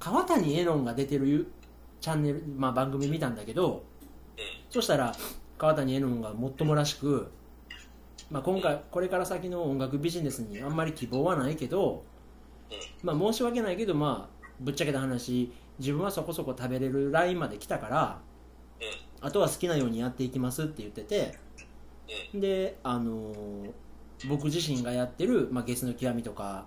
[0.00, 1.52] 川谷絵音が出てるユ
[2.00, 3.84] チャンネル、まあ、番組見たんだけど
[4.70, 5.14] そしたら
[5.56, 7.30] 川谷絵音がもっともらしく、
[8.30, 12.04] まあ、今回これから先の音楽ビジネスにあんまり希望はないけど、
[13.02, 18.20] まあ、申し訳ないけどまあぶっちゃけた話自分はそこそこ食べれるラインまで来たから
[19.20, 21.43] あとは好きなようにやっていきますって言ってて
[22.34, 23.72] であのー
[24.28, 26.66] 僕自身がやってる、まあ、ゲスの極みとか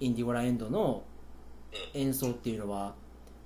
[0.00, 1.04] インディゴラエンドの
[1.94, 2.94] 演奏っていうのは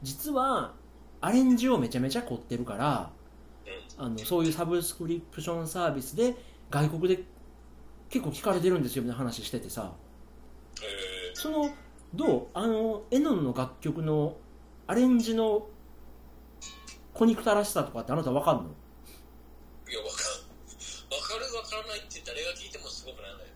[0.03, 0.73] 実は
[1.21, 3.11] アレンジをめちゃめちゃ凝ってるから
[3.99, 6.35] あのそういうサブスクリプションサービスで
[6.71, 7.25] 外国で
[8.09, 9.93] 結構聞かれてるんですよみたいな話しててさ。
[10.81, 11.69] えその
[12.15, 14.37] どうあのエノンの楽曲の
[14.87, 15.67] アレンジの
[17.13, 18.63] 小憎たらしさとかってあなた分かんの？
[19.87, 20.32] ー、いや、わかる。
[21.73, 23.47] わからないって誰が聞いてもすごくないのよ。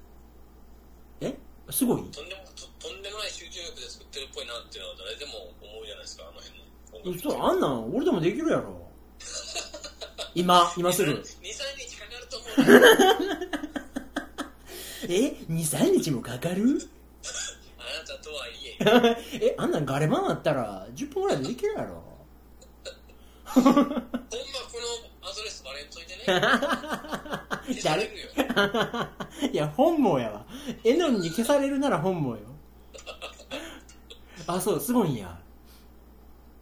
[1.20, 1.36] え？
[1.72, 2.02] すごい？
[2.08, 6.56] とんでもととんでもない集中力で作ってるっぽいなっていうのは誰でも思うじゃないですか、あの辺
[7.12, 7.20] の。
[7.20, 8.88] そうあんなん俺でもできるやろ。
[10.34, 11.12] 今今すぐ。
[11.12, 12.80] 23日かかると思う。
[12.80, 12.88] な
[15.12, 16.88] え23日もかかる？
[17.78, 18.76] あなたとはいえ。
[19.52, 22.02] えあんなんガレ版あったら10分ぐらいでできるやろ。
[23.44, 23.92] ほんまこの
[25.28, 26.24] アドレスバレンといてね
[27.66, 28.18] 消される。
[28.18, 28.26] よ
[29.52, 30.46] いや本望やわ。
[30.84, 32.42] エノンに消されるなら本望よ。
[34.46, 35.40] あそうすごいんや。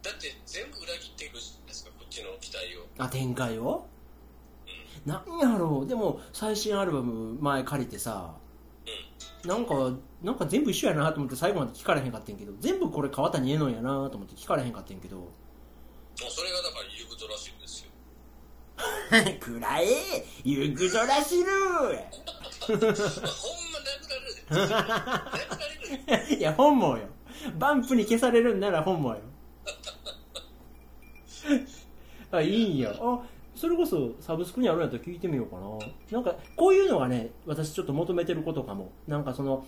[0.01, 2.85] だって全部裏切っていくじゃないですかこっちの期待を。
[2.97, 3.87] あ展開を？
[5.05, 5.87] なんやろう。
[5.87, 8.35] でも最新アルバム前借りてさ
[9.45, 15.17] なんかなんか全部一緒やなと思って最後まで聞かれへんかってんけど全部これ川谷絵音やなと思って聞かれへんかってんけど。
[15.17, 17.91] もうそれがだからユグドラシルですよ
[19.39, 19.85] くらえ
[20.43, 21.45] ユグドラシル。
[21.45, 21.91] ほん
[22.71, 22.79] ま
[24.49, 25.31] 殴ら
[26.09, 27.07] れるいや本望よ。
[27.57, 29.21] バンプに消されるんなら本望よ。
[32.31, 32.95] あいいんや。
[32.99, 33.19] あ
[33.55, 35.69] それこそサブスクにあるんやったら聞いてみようかな。
[36.11, 38.91] なんかこういうのがね私ちょっと求めてることかも。
[39.07, 39.65] なんかそのはい。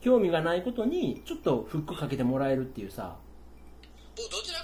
[0.00, 3.16] 興味がないことにちょっとフックかけてもらえるっていうさ。
[4.16, 4.55] 僕どちら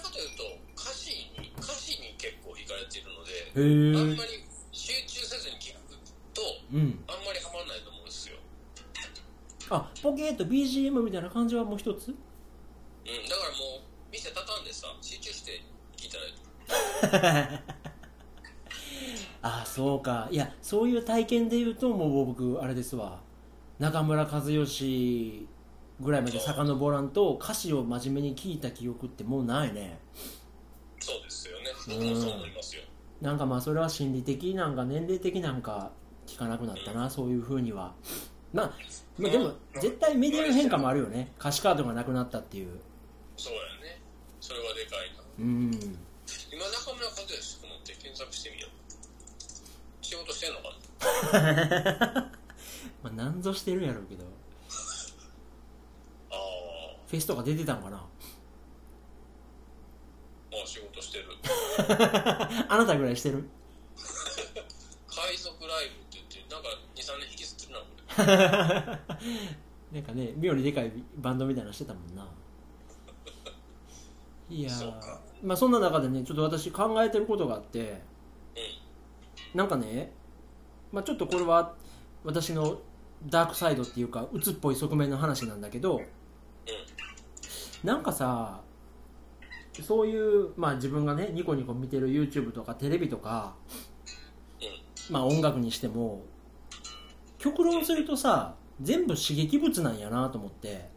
[3.54, 5.80] あんまり集中せずに聞く
[6.32, 6.40] と
[6.72, 7.04] うん。
[7.06, 8.36] あんまりハマらないと思うんですよ、
[9.70, 12.08] あポケット BGM みたいな感じはもう一つ？
[12.08, 12.24] うん、だか
[13.44, 15.60] らもう店畳んでさ集中して
[15.96, 17.58] 聞いたらいい
[19.42, 20.28] あそうか。
[20.30, 23.20] いやそういう体験で言うともう僕あれですわ。
[23.78, 25.48] 中村和義
[26.00, 29.98] ぐらいまで遡らんと歌詞を真面目に聞いた記憶ってもうないね。
[31.00, 31.64] そうですよね。
[31.88, 32.82] 僕もそう思いますよ、
[33.22, 35.92] なんかまあそれは心理的なんか年齢的なんか
[36.26, 37.94] 聞かなくなったなそういうふうには。
[38.52, 38.72] まあ
[39.16, 41.32] まあでも絶対メディアの変化もあるよね。
[41.38, 42.80] 歌詞カードがなくなったっていう。
[43.36, 44.02] そうやね。
[44.40, 45.22] それはでかいな。
[45.38, 45.70] うん。
[45.72, 48.70] 今中村和義君って検索してみよう。
[50.04, 51.38] 仕事してんのか
[52.18, 52.30] な？
[53.04, 54.24] まあ何ぞしてるやろうけど。
[56.32, 58.04] ああフェスとか出てたんかな？
[60.52, 61.24] まあ仕事してる。
[62.68, 63.48] あなたぐらいしてる？
[65.08, 67.86] 海賊ライブって言ってなんか23年引きずってるなこ
[69.92, 69.92] れ。
[70.00, 72.28] なんかね妙にでかいバンドみたいなのしてたもんな。
[74.50, 74.70] いや
[75.42, 78.02] まあそんな中でねちょっと私考えてることがあって
[78.54, 78.60] う
[79.56, 79.58] ん。
[79.58, 80.12] なんかね、
[80.92, 81.74] まあ、ちょっとこれは
[82.24, 82.78] 私の
[83.26, 86.00] ダークサイドっていうか鬱っぽい側面の話なんだけど
[87.84, 88.60] なんかさ
[89.80, 93.54] そういう、まあ、自分がねニコニコ見てる YouTube とかテレビとか、
[95.10, 96.22] まあ、音楽にしても
[97.38, 100.90] 極論するとさ全部刺激物なんやなと思って。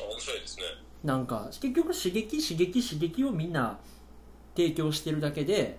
[0.00, 0.62] あ面白いですね。
[1.02, 3.78] なんか結局刺激刺激刺激をみんな
[4.56, 5.78] 提供してるだけで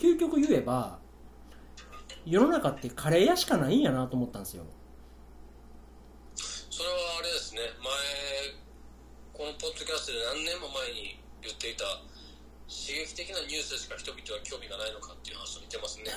[0.00, 0.14] うん。
[0.14, 0.98] 究極言えば
[2.26, 4.64] 世の中ってカレー屋しかないんやなと思ったんですよ
[6.36, 8.60] それはあれですね前
[9.40, 11.84] このポッドキャストで何年も前に言っていた
[12.68, 16.12] 刺激的なニュースしか人々は興味がないのかっていう話と似てますね。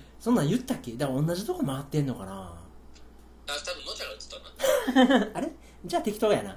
[0.18, 0.92] そんなん言ったっけ？
[0.96, 2.56] だから同じとこ回ってんのかな？
[3.44, 4.40] あ多分のちゃが言ってた
[5.20, 5.36] な。
[5.36, 5.52] あれ？
[5.84, 6.56] じゃあ適当やな。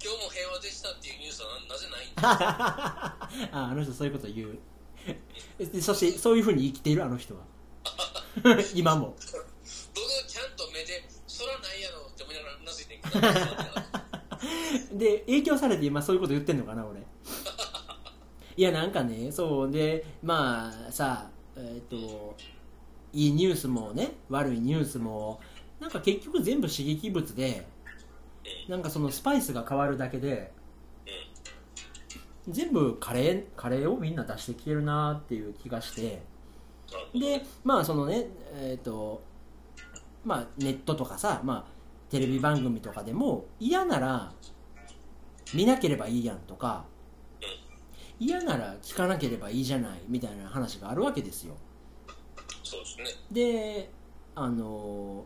[0.00, 2.22] 今日も平和でしたっていうニュースはななぜないんだ？
[2.24, 4.58] ああの人そういうこと言う。
[5.60, 7.42] でそしてそういうふうに生きているあの人は？
[8.74, 9.18] 今も。
[9.20, 13.20] 僕ちゃんと目でそらないやろって思いながらうなずいてんけど
[14.92, 17.00] で影響されて今そういうこと言ってんのかな俺。
[18.56, 22.36] いやなんかねそうでまあさえっ、と
[23.12, 25.40] いいニュースもね悪いニュースも
[25.80, 27.66] なんか結局全部刺激物で
[28.68, 30.52] なんかそのスパイスが変わるだけで
[32.48, 36.22] 全部カレーカレーをみんな出してきてるなっていう気がして
[37.12, 39.22] でまあそのねえっ、と
[40.24, 41.76] まあネットとかさまあ
[42.10, 44.32] テレビ番組とかでも嫌なら
[45.54, 46.84] 見なければいいやんとか
[48.18, 51.54] 嫌なら聞かなければいいじゃないみたいな話があるわけですよ。
[52.62, 53.04] そうですね。
[53.30, 53.90] で
[54.34, 55.24] あの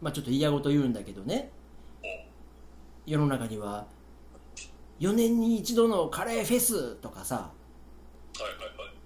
[0.00, 1.50] まあちょっと嫌ごと言うんだけどね。
[3.06, 3.86] 世の中には
[5.00, 7.52] 4年に一度のカレーフェスとかさ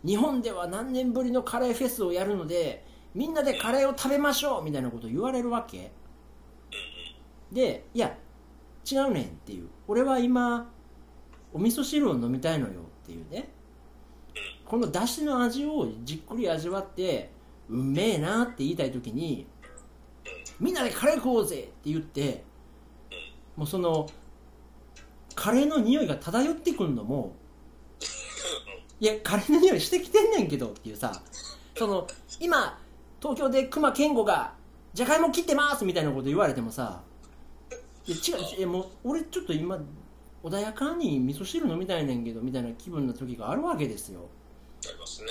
[0.05, 2.85] 日本では何年ぶりのカレーフェスをやるので
[3.15, 5.93] みんなでカレーを食べましょうみたいなこと言われるわけ。
[7.53, 8.17] でいや
[8.91, 9.69] 違うねんっていう。
[9.89, 10.71] 俺は今
[11.53, 13.49] お味噌汁を飲みたいのよっていうね。
[14.65, 17.31] このだしの味をじっくり味わって
[17.69, 19.47] うめえなって言いたい時に
[20.59, 22.45] みんなでカレー食おうぜって言って
[23.57, 24.09] もうその
[25.35, 27.35] カレーの匂いが漂ってくんのも
[29.01, 31.21] いやカレーの匂いしてきてんねんけどっていうさ
[31.77, 32.07] その
[32.41, 32.79] 今
[33.21, 34.55] 東京で熊健吾が
[34.95, 37.03] じゃがいも切ってますみたいなこと言われてもさ
[38.07, 39.79] いや違ういやもう俺ちょっと今
[40.43, 44.29] 穏やかに味噌汁飲みたいねんけどみたいな気分の時があるわけですよ。
[44.85, 45.29] ありますね。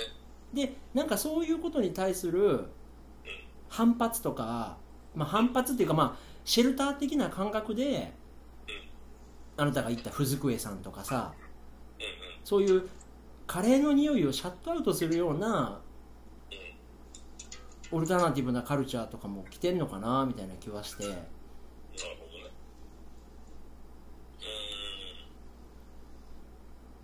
[0.54, 2.66] でなんかそういうことに対する
[3.68, 4.76] 反発とか、
[5.14, 8.12] まあ、反発っていうかまあシェルター的な感覚で
[8.68, 8.70] う
[9.60, 9.62] ん。
[9.62, 11.34] あなたが言ったフヅクエさんとかさ
[12.42, 12.88] そういう
[13.46, 15.80] カレーの匂いをシャットアウトするような
[16.50, 17.98] うん。
[17.98, 21.04] オルタナティブなカルチャーとかも来てんのかなみたいな気はして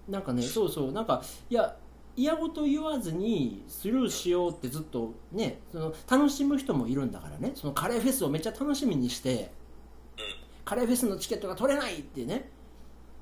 [0.08, 1.76] なんかねそうそうなんかいや
[2.16, 7.52] 嫌ごと言わずにスルーしようってずっとねその楽しむ人もいるんだからね。
[7.54, 9.52] そのカレーフェスをめっちゃ楽しみにして
[10.64, 12.50] カレーフェスのチケットが取れないってね。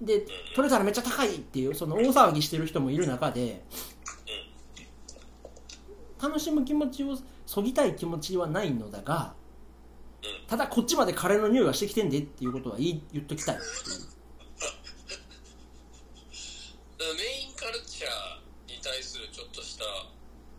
[0.01, 3.65] で取れたらめっちゃ高いっていうその大騒ぎしてる人もいる中で
[6.23, 9.35] 楽しむ気持ちをそぎたい気持ちはないのだが
[10.49, 14.16] ただこっちまでカレーの匂いがしてきてんでっていうことは言い言っときたいっていう。
[17.15, 19.85] メインカルチャーに対するちょっとした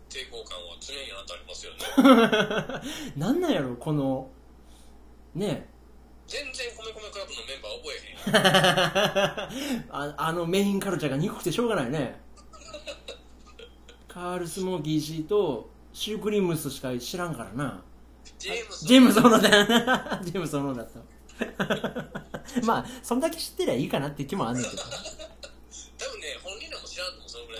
[0.08, 3.12] 抵抗感は常にあなたありますよね。
[3.16, 4.30] なんなんやろこの
[5.34, 5.68] ね。
[6.26, 12.20] 全然米米クラブのメンバー覚えへん ああのメインカルチャーが憎くてしょうがないね。
[14.08, 17.82] カールスモーキーシーとシュークリームスしか知らんからな。
[18.38, 18.86] ジェームス。
[18.86, 21.00] ジェームス・オノジェームス・オノだった
[22.64, 24.82] まあそんだけ知ってりゃいいかなって気もあんねんけど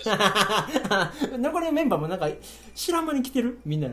[0.05, 2.29] らしか残りのメンバーもなんか
[2.75, 3.59] 知らん間に来てる？
[3.65, 3.89] みんな。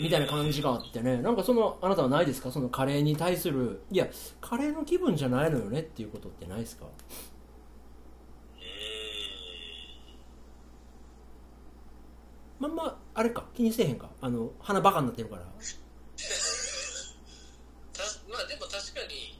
[0.00, 1.18] みたいな感じがあってね。
[1.18, 2.50] なんかそのあなたはないですか？
[2.50, 3.82] そのカレーに対する。
[3.90, 4.08] いや
[4.40, 6.86] カレーの気分じゃないのよねっていうことってないですか？
[12.58, 13.44] まんまあれか？
[13.54, 14.08] 気にせえへんか？
[14.20, 15.42] あの鼻バカになってるから。
[15.42, 15.50] んた
[18.28, 19.38] まあでも確かに、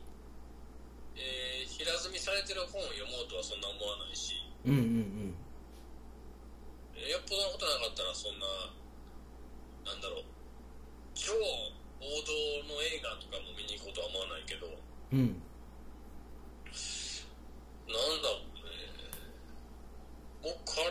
[1.17, 3.05] えー平積みされてる本を読
[3.43, 4.35] はそんな思わないし。
[4.65, 4.83] うんうんう
[5.35, 5.37] ん。
[6.95, 8.47] えーよっぽどのことなかったらそんな
[9.91, 10.31] なんだろう。
[11.15, 11.43] 超王
[12.23, 12.31] 道
[12.71, 14.71] の映画とかも見に行こうとは思わないけど。
[15.13, 15.43] うん。
[17.91, 18.71] なんだろうね。
[20.43, 20.91] もうカレー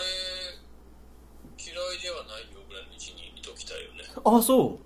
[1.57, 4.03] 嫌いではないよぐらいの位置にいときたいよね。
[4.23, 4.73] あそう。
[4.75, 4.79] う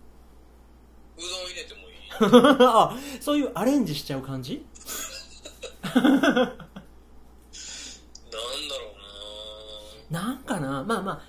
[1.18, 1.95] どん入れてもいい。
[2.61, 4.63] あそういうアレンジしちゃう感じ？
[8.36, 8.91] なんだろ
[10.09, 10.21] うな。
[10.21, 10.83] なんかな。
[10.83, 11.21] まあまあ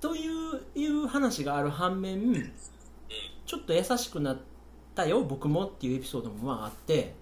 [0.00, 2.52] といういう話がある反面
[3.46, 4.38] ちょっと優しくなっ
[4.94, 7.14] たよ僕もっていうエピソードもまああって。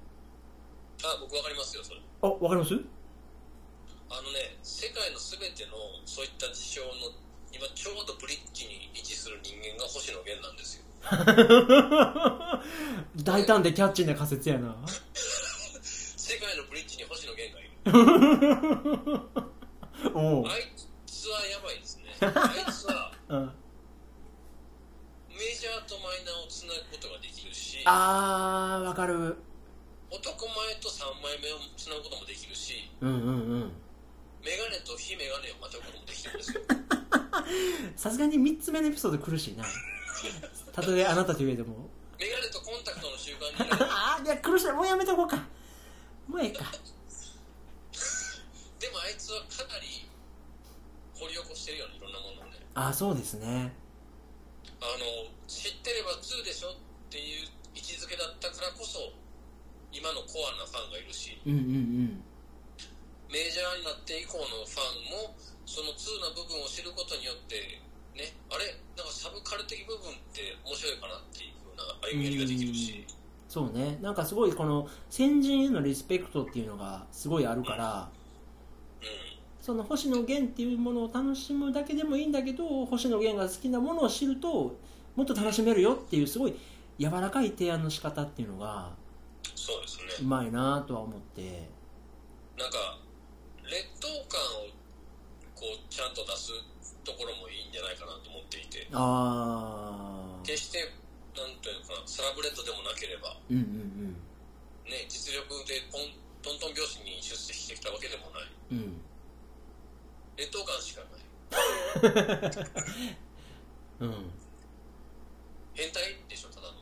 [1.04, 2.00] あ僕わかりますよそれ。
[2.22, 2.74] あわかります？
[4.10, 5.72] あのね世界の全ての
[6.04, 6.88] そういった事象の
[7.52, 10.82] 今ちょうどブリッジに位置する人間が星野源なんですよ。
[13.24, 14.74] 大胆でキャッチーな仮説やな
[20.14, 20.46] おう。
[20.46, 20.72] あい
[21.06, 22.04] つはやばいですね。
[22.20, 22.26] あ
[22.68, 23.52] いつは うん。
[25.30, 29.36] メジャーとマイナーをつなぐことができるしあーわかる。
[30.10, 33.30] 男前と3枚目をつなぐこともできるしうんうんう
[33.64, 33.72] ん。
[34.44, 36.60] メガネと非メガネをまたぐこともできるんですよ。
[37.96, 39.64] さすがに3つ目のエピソード苦しいな。
[40.72, 41.88] たとえあなたと言えども。
[42.18, 43.84] メガネとコンタクトの習慣になる。
[43.90, 44.72] あーいや苦しい。
[44.72, 45.36] もうやめとこうか。
[46.28, 46.58] もうええか。
[46.58, 46.81] でもあいつ
[49.34, 50.08] はかなり
[51.18, 53.72] 掘り起こしてるよねいろんなものをねあーそうですね。
[54.80, 56.76] あの知ってれば2でしょっ
[57.10, 59.12] ていう位置づけだったからこそ
[59.92, 61.62] 今のコアなファンがいるしうんうんう
[62.10, 62.22] ん。
[63.30, 67.78] メジャーになって以降のファンもその2な部分を知ることによって
[68.16, 68.74] ねあれ？
[68.96, 73.06] なんかサブカル的部分って面白いかなっていう風な歩み寄りができるし。
[73.48, 73.98] そうね。
[74.00, 78.21] なんかすごいこの先人へのリスペクトっていうのがすごいあるからう
[79.60, 84.76] その星野源っていうものを楽しむだけでもいいんだけど星野源が好きなものを知ると
[85.14, 86.54] もっと楽しめるよっていうすごい
[86.98, 88.96] 柔らかい提案の仕方っていうのがん
[89.54, 91.68] そうですうねまいなとは思って。
[92.58, 92.98] なんか
[93.64, 94.68] 劣等感を
[95.54, 96.52] こうちゃんと出す
[97.04, 98.88] ところもいいんじゃないかなと思っていて。
[98.92, 100.78] ああ決して
[101.36, 103.36] なんというのかなサラブレッドでもなければ。
[103.48, 104.16] うんうん。
[104.90, 106.12] ね実力でポン
[106.42, 108.42] トントン拍子に出世してきたわけでもない。
[108.72, 108.78] うん。
[108.78, 109.02] うん
[110.36, 111.22] 劣等感しかない。
[114.00, 114.30] うん。
[115.74, 116.74] 変態でしょただの。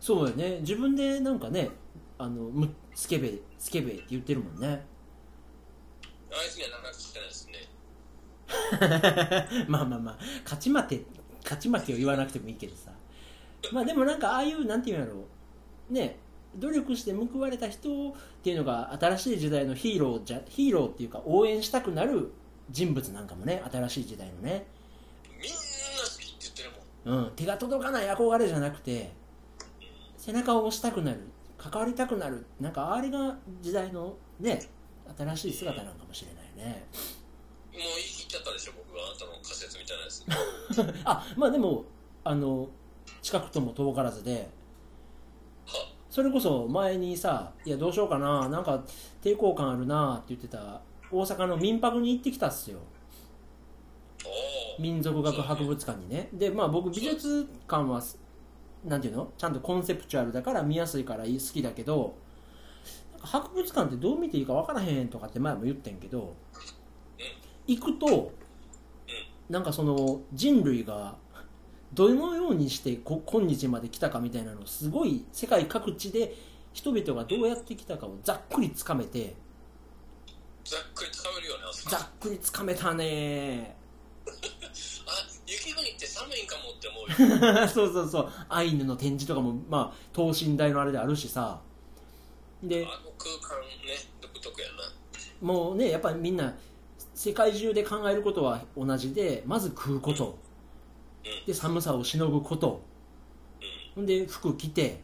[0.00, 0.60] そうやね。
[0.60, 1.70] 自分でなんかね
[2.18, 4.86] あのむスケベスケベって言ってるもんね。
[6.30, 7.68] あいつには長く聞かないですね。
[9.68, 10.18] まあまあまあ。
[10.44, 11.02] 勝ち負け
[11.42, 12.92] 勝ち負けを言わなくてもいいけどさ。
[13.72, 15.26] まあでもなんかああいうなんていうんやろ
[15.90, 15.92] う。
[15.92, 16.18] ね
[16.56, 22.32] 努力して報われた人っていうのが新しい時代のヒーローじゃヒーローっていうか応援したくなる
[22.70, 24.66] 人物なんかもね新しい時代のね。
[25.30, 26.70] みんな好きって言ってる
[27.06, 27.24] もん。
[27.24, 29.12] うん、手が届かない憧れじゃなくて
[30.16, 31.20] 背中を押したくなる
[31.58, 34.62] 関わりたくなるなんかあれが時代のね
[35.16, 36.86] 新しい姿なんかもしれないね。
[37.72, 40.98] もう言い切っちゃったでしょ僕があなたの仮説みたいなやつ。
[41.04, 41.84] あまあでも
[42.24, 42.68] あの
[43.22, 44.61] 近くとも遠からずでは
[46.12, 48.84] それこそ前にさ「いやどうしようかななんか
[49.22, 52.80] 抵抗感あるな」って言ってた大阪の民泊に行ってきたっすよ。
[54.78, 56.28] 民族学博物館にね。
[56.34, 58.02] でまあ僕美術館は
[58.84, 59.32] なんていうの？
[59.38, 62.14] ちゃんとコンセプチュアルだから見やすいから好きだけど
[63.22, 66.34] 博物館ってどう見ていいか分からへんとかって前も言ってんけど
[67.66, 68.32] 行くと
[69.48, 71.16] なんかその人類が
[71.94, 76.34] どのようにして今日まで来たかみたいなのをすごい世界各地で
[76.72, 79.34] 人々がどうやってきたかをざっくりつかめて
[80.64, 83.76] ざっくりつかめるよねざっくりつかめたね
[84.26, 84.30] あ
[85.46, 91.60] 雪国って寒いんかもって思うよそうそうそうアイヌの展示とかもまあ等身大のあれであるしさ
[92.62, 94.74] であの空間ね独特やな
[95.46, 96.54] もうねやっぱりみんな
[97.14, 100.38] 世界中で考えることは同じでまず食うこと
[101.46, 102.82] で寒さをしのぐこと。
[103.94, 105.00] ほんで服着て。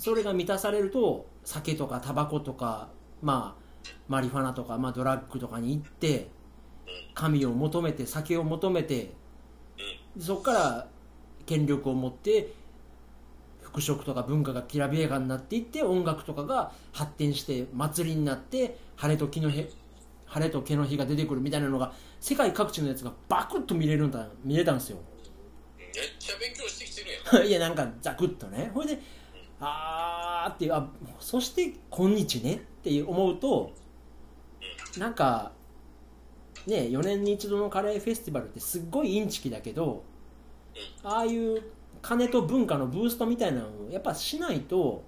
[0.00, 2.88] それが満たされると酒とかタバコとか
[3.20, 3.60] まあ
[4.08, 6.28] マリファナとか、まあ、ドラッグとかに行って
[7.14, 9.12] 神を求めて酒を求めて
[10.18, 10.88] そこから
[11.44, 12.52] 権力を持って
[13.62, 19.68] 服飾とか文化がきらびやかになっていって音楽とかが発展して祭りになって晴れと木の日
[20.30, 24.98] 晴れと毛の日が出てくるみたいなのが世界各地のやつがバクッと見れるんだ見れたんですよ。
[25.76, 27.46] めっちゃ勉強してきてるやん。
[27.48, 28.70] いやなんかザクッとね。
[28.72, 28.98] ほいで
[29.58, 33.72] あーっていうあそして今日ねって思うと
[34.98, 35.52] なんか
[36.66, 40.04] ね4年に一度のカレーフェスティバルってすっごいインチキだけど
[41.02, 41.62] ああいう
[42.00, 45.02] 金と文化のブーストみたいなのをやっぱしないと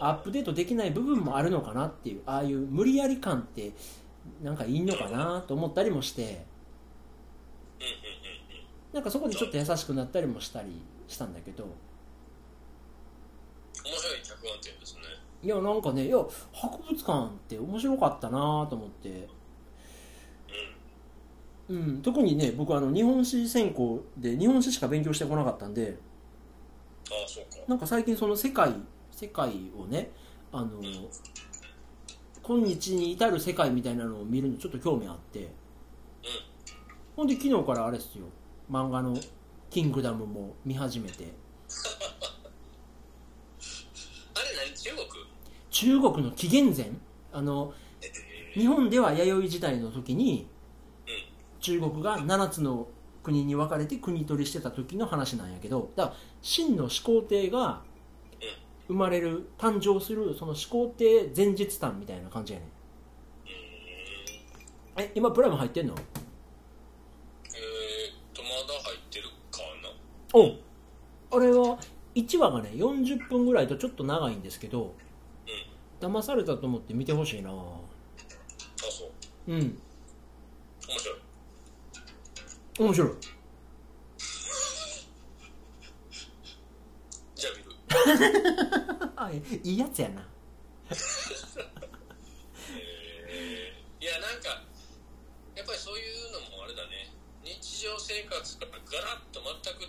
[0.00, 3.72] あアップデートできない部分もあるのかなっていうああいう無理やり感って
[4.42, 6.22] なんかいいのかなと思ったりもして。
[6.22, 6.44] うんうんうんう
[8.92, 8.94] ん。
[8.94, 10.68] なんかそこでちょっと優しくなったりもしたり
[11.06, 11.64] したんだけど。
[11.64, 11.70] 面
[13.96, 15.00] 白い着眼点ですね。
[15.42, 16.16] いやなんかねいや
[16.52, 19.28] 博物館って面白かったなと思って、
[21.68, 25.98] うん、特にね僕あの日本史専攻で日本史しか勉強してこなかったんで。
[27.10, 27.58] ああそうか。
[27.66, 28.72] なんか最近その世界
[29.10, 30.10] 世界をね
[30.52, 30.80] あの
[32.42, 35.48] 今日に至る世界みたいなのを見るのちょっと興味あって。
[37.14, 38.26] ほんで昨日からあれですよ。
[38.70, 39.16] 漫画の
[39.70, 41.24] 「キングダム」も見始めて。
[44.34, 45.06] あれ何中国？
[45.70, 46.90] 中国の紀元前？
[47.32, 47.72] あの
[48.54, 50.46] 日本では弥生時代の時に
[51.60, 52.88] 中国が7つの
[53.22, 55.90] 国に分かれて国取りしてた時の話なんやけど。
[55.94, 57.82] だから秦の始皇帝が
[58.88, 62.68] 生まれる誕生するその始皇帝前日譚みたいな感じやねん。
[65.00, 65.94] え今プライム入ってんの？
[65.94, 66.02] えー、っ
[68.34, 68.54] とまだ
[68.84, 69.90] 入ってるかな。
[70.34, 70.56] お
[71.36, 71.78] あれは
[72.14, 74.94] 1話がね40分ぐらいとちょっと長いんですけど
[76.00, 77.50] 騙されたと思って見てほしいな。
[77.50, 79.06] あそ
[79.48, 79.52] う。
[79.52, 79.58] うん。
[79.58, 81.18] 面白い。
[82.78, 83.10] 面白い
[87.34, 87.91] じゃあ見るあ
[89.64, 90.26] いいやつやな。
[90.90, 94.04] えー。
[94.04, 94.48] いやなんか
[95.56, 97.12] やっぱりそういうのもあれだね。
[97.44, 99.88] 日常生活からガラッと全く違う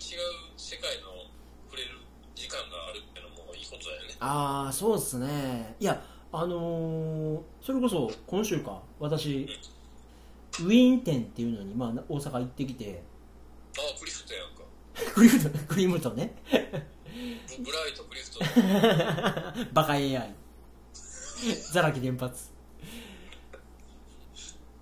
[0.57, 1.28] 世界の
[1.66, 1.99] 触れる
[2.36, 4.16] 時間があるってのもいいことだよね。
[4.20, 5.76] ああそうっすね。
[5.80, 9.47] いやあのーそれこそ今週か私
[10.61, 13.03] ウィーン店っていうのに、まあ、大阪行ってきて。
[13.78, 14.64] ああクリフトやんか。
[15.14, 16.36] クリムトクリムトね
[17.57, 18.39] ブブライトクリフト。
[19.74, 20.34] バカ AI
[21.72, 22.49] ザラキ連発。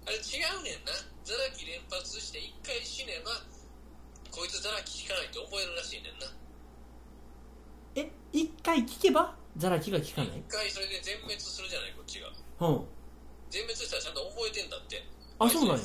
[0.06, 0.20] あれ違
[0.60, 0.92] うねんな。
[1.24, 3.32] ザラキ連発して一回死ねば
[4.32, 6.28] こいつザラキ聞かないと覚えるらしいねんな。
[7.96, 10.40] え一回聞けばザラキが聞かない？
[10.40, 12.28] 一回それで全滅するじゃないこっちが。
[12.28, 12.88] うん。
[13.50, 15.04] 全滅したらちゃんと覚えてんだって。
[15.40, 15.84] あそうなんや。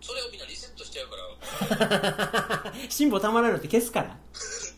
[0.00, 2.72] それをみんなリセットしちゃうから。
[2.90, 4.18] 辛抱たまらないのって消すから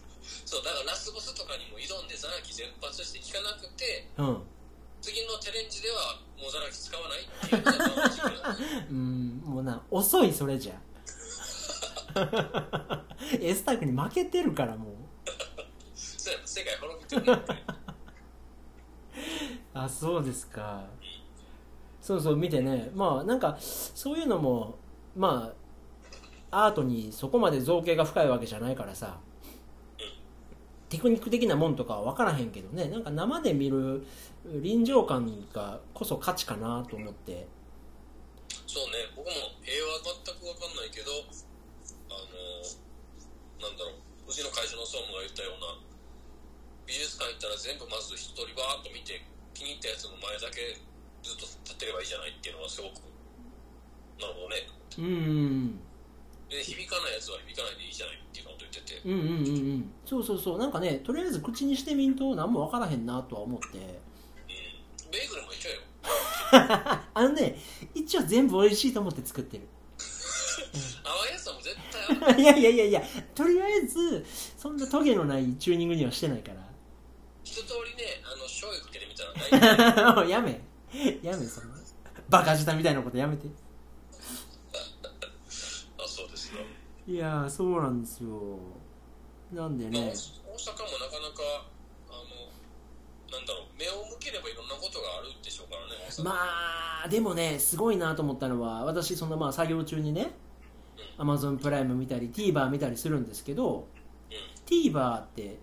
[0.54, 4.38] そうだからラスボスとかにも挑んでザラキ全発して聞かなくてうん。
[5.02, 9.42] 次のチャレンジではもうザラキ使わないっていううん。
[9.44, 10.74] もうな遅いそれじゃ。
[13.40, 14.94] エスタークに負けてるからもう。
[15.96, 17.38] そうやな世界滅びてる
[19.74, 20.84] あそうですか。
[22.00, 22.92] そうそう見てね。
[22.94, 24.78] まあなんかそういうのも
[25.16, 25.52] ま
[26.52, 29.18] あアートにそこまで造形が深いわけじゃないからさ
[30.94, 32.86] テクニック的なもんとかは分からへんけどね。
[32.86, 34.06] なんか生で見る
[34.62, 37.46] 臨場感がこそ価値かなと思って。
[38.66, 39.10] そうね。
[39.16, 39.32] 僕も
[39.66, 41.10] 絵は全く分かんないけど
[42.10, 44.30] あのなんだろう。
[44.30, 45.82] うちの会社の総務が言ったような。
[46.86, 49.18] 美術館行ったら全部まず一人バーッと見て
[49.52, 50.78] 気に入ったやつの前だけ
[51.24, 53.02] ずっと立ってればいいじゃないっていうのはすごく
[54.20, 54.68] なるほどね。
[54.98, 55.80] うん
[56.54, 59.00] で響かないやつは響かないでいいじゃないっていうこと言ってて。
[59.04, 59.92] うんうんうんうん。
[60.06, 60.58] そうそうそう。
[60.58, 63.78] なんかねとりあえず口にしてみんと何も分からへんなとは思って。
[63.78, 65.10] うん。
[65.10, 65.80] ベーグルも一緒よ。
[67.14, 67.58] あのね
[67.94, 69.66] 一応全部美味しいと思って作ってる。
[71.02, 72.40] 淡いやつはもう絶対合う。
[72.40, 73.02] いやいやいやいや
[73.34, 74.24] とりあえず
[74.56, 76.64] そんなトゲのないチューニングにはしてないから。
[77.42, 80.60] 一通りねあの醤油かけてみたら大体やめ。
[81.22, 81.74] やめその
[82.28, 83.48] バカ舌みたいなことやめて
[85.98, 86.60] あそうですよ、
[87.06, 88.58] いやーそうなんですよ。
[89.52, 91.66] なんでまあ、大ね阪もなかなか
[92.08, 95.92] あのなんだろう目を向ければいろんなことがあるでしょうからね
[96.24, 96.34] ま
[97.04, 100.30] あでもねすごいなと思ったのは私そのまあ作業中にね
[101.18, 103.86] Amazon プライム見たり TVer 見たりするんですけど
[104.66, 105.58] TVer って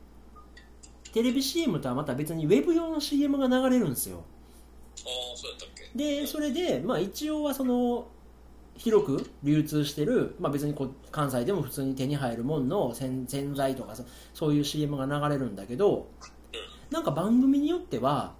[1.11, 4.23] テレビ CM とはまた別にウェブ用の CM が流れるんですよ。
[4.99, 4.99] あ
[5.33, 5.97] あそうやったっけ？
[5.97, 8.07] でそれで、まあ、一応はその
[8.83, 14.03] 広く流通してる、まあ、別にこう関西でも普通に手に入るもんの洗洗剤とかそ
[14.33, 16.07] そういう CM が流れるんだけど
[16.89, 18.33] なんか番組によっては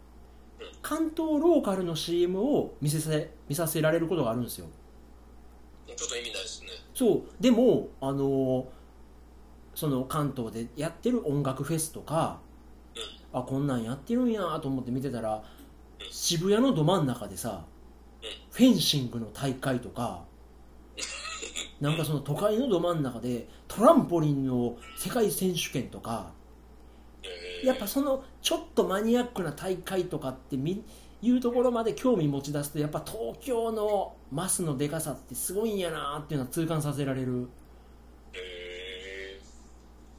[0.81, 4.65] 関東ローカルの CM を見せせ見させられることがあるんですよ。
[5.85, 6.69] ちょっと意味ないですね。
[6.95, 7.21] そう。
[7.39, 8.67] でもあの
[9.75, 12.39] その関東でやってる音楽フェスとか
[13.31, 15.43] あこんなんやってるんやと思って見てたら
[16.09, 17.65] 渋谷のど真ん中でさ
[18.49, 20.23] フェンシングの大会とか
[21.79, 26.31] なんかその都会のど真ん中でトランポリンの世界選手権とか
[27.23, 30.83] えやっぱそのちょっとマニアックな大会とかってみ
[31.21, 37.47] いうところまで興味持ち出すとやっぱ東京のマスのでかさってすごいんやなっていうのは痛感させられる。
[38.33, 38.37] へ
[39.37, 39.41] え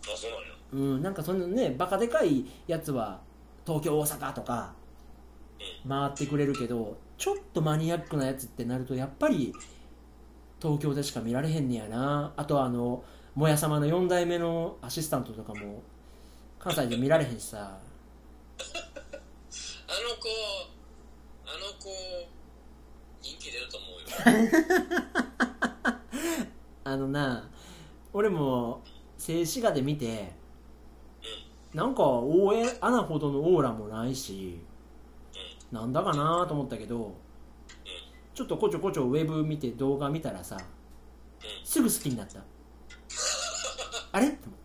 [0.05, 0.47] あそうなんや。
[0.73, 3.21] うん、なんかそのねバカでかいやつは
[3.67, 4.75] 東京大阪とか
[5.89, 9.53] 回ってくれるけどちょっとマニアックなやつってなるとやっぱり
[10.63, 12.33] 東京でしか見られへんねやな。
[12.37, 13.03] あとはあの
[13.35, 15.83] もや様の4代目のアシスタントとかも
[16.61, 17.59] 関西で見られへんしさ。
[17.59, 17.81] あ
[19.93, 20.29] の子
[21.45, 21.91] あの子
[23.21, 24.07] 人気出ると思うよ。
[26.85, 27.51] あのな
[28.13, 28.83] 俺も
[29.19, 30.33] 静止画で見て
[31.75, 34.61] なんか大江アナほどのオーラもないし
[35.73, 37.15] なんだかなと思ったけど
[38.35, 40.59] ちょっとこちょこちょウェブ見て動画見たらさ
[41.65, 42.41] すぐ好きになった。
[44.13, 44.31] あれ？
[44.31, 44.63] と思って。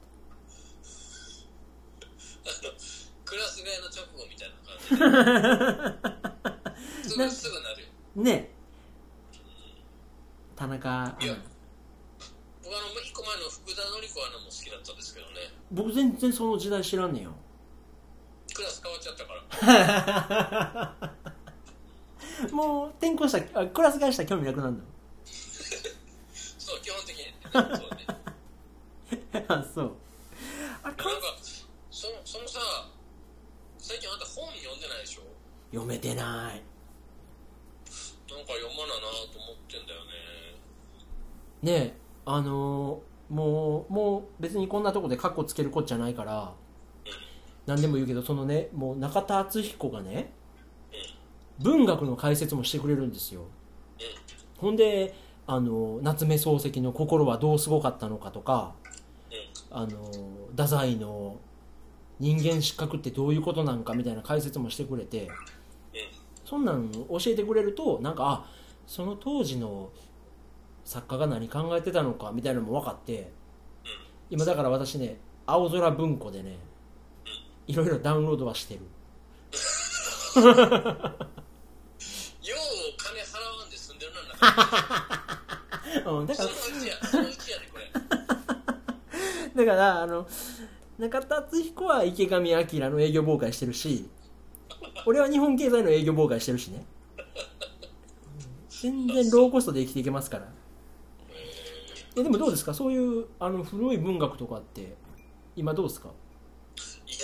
[3.25, 4.55] クラス替えの直後みたいな
[5.99, 6.23] 感
[7.03, 7.87] じ すぐすぐなるよ。
[8.15, 8.51] ね。
[10.55, 11.35] 田中アナいや
[12.63, 15.33] 僕あの一個前の福田紀子アナも好きだったんですけどね。
[15.71, 17.33] 僕全然その時代知らんねんよ。
[18.53, 19.33] クラス変わっちゃったか
[19.65, 21.11] ら
[22.51, 24.79] もう転校したあクラス替えしたら興味なくなるの？
[25.25, 27.25] そう基本的に。
[27.25, 27.63] ねそう
[29.33, 29.91] ね あそう。
[30.83, 31.03] あなんか
[31.91, 32.59] そのそのさ
[33.79, 35.21] 最近あんた本読んでないでしょ？
[35.71, 36.61] 読めてない。
[38.29, 40.11] なんか読まななと思ってんだよね。
[41.61, 46.53] ねえあのーもうもう別にこんなとこでカッコつけるこっちゃないから
[47.65, 50.31] 何でも言うけどそのねもう中田敦彦がね
[51.59, 53.45] 文学の解説もしてくれるんですよ。
[54.57, 55.13] ほんで
[55.45, 58.73] あの夏目漱石の心はどうすごかったのかとか
[59.71, 60.11] あの
[60.51, 61.37] 太宰の
[62.19, 65.29] 人間失格ってどういうことなんかみたいな解説もしてくれて
[66.43, 68.45] そんなん教えてくれるとなんかあ
[68.87, 69.89] その当時の
[70.83, 73.31] 作家が何考えてたのかみたいなのも分かって
[74.29, 76.57] 今だから私ね青空文庫でね
[77.67, 78.81] いろいろダウンロードはしてる
[80.41, 80.53] よう
[82.97, 84.26] 金払わんで済んでるな中
[86.05, 86.27] うん。
[86.27, 87.77] だからそのうちやそのうちやねこ
[89.57, 90.27] れだからあの
[90.97, 94.09] 中田敦彦は池上彰の営業妨害してるし
[95.05, 96.85] 俺は日本経済の営業妨害してるしね。
[98.69, 100.47] 全然ローコストで生きていけますから。
[102.15, 102.73] えでもどうですか？
[102.73, 104.95] そういうあの古い文学とかって
[105.55, 106.09] 今どうですか？
[106.09, 107.15] いや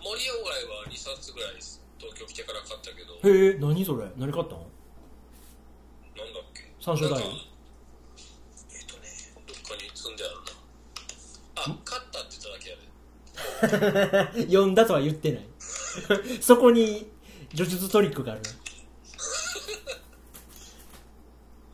[0.00, 3.14] ー森鴎外は2冊ぐらいです東京来てから買ったけど。
[3.28, 4.06] へえ何それ？
[4.16, 4.66] 何買ったの？
[6.84, 9.08] 三種大えっ、ー、とね、
[9.46, 11.72] どっかに住んであるな。
[11.72, 12.76] あ、勝ったって言っただけや
[14.36, 14.44] で。
[14.52, 15.48] 読んだとは言ってない。
[16.44, 17.10] そこに
[17.52, 18.42] 叙述トリックがある。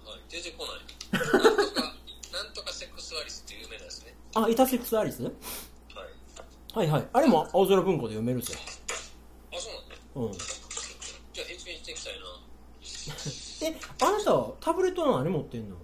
[0.04, 1.22] はい、出てこない。
[2.32, 4.14] なんとか、 セックスアリスって有名だですね。
[4.34, 5.32] あ、いたセックスアリス、はい、
[6.72, 7.08] はいはい。
[7.14, 8.60] あれも青空文庫で読めるじゃん。
[8.60, 10.38] あ、そうなんだ、うん。
[10.38, 12.26] じゃあ、返信していきたいな。
[13.62, 15.76] えあなたタブレットは何持ってんの？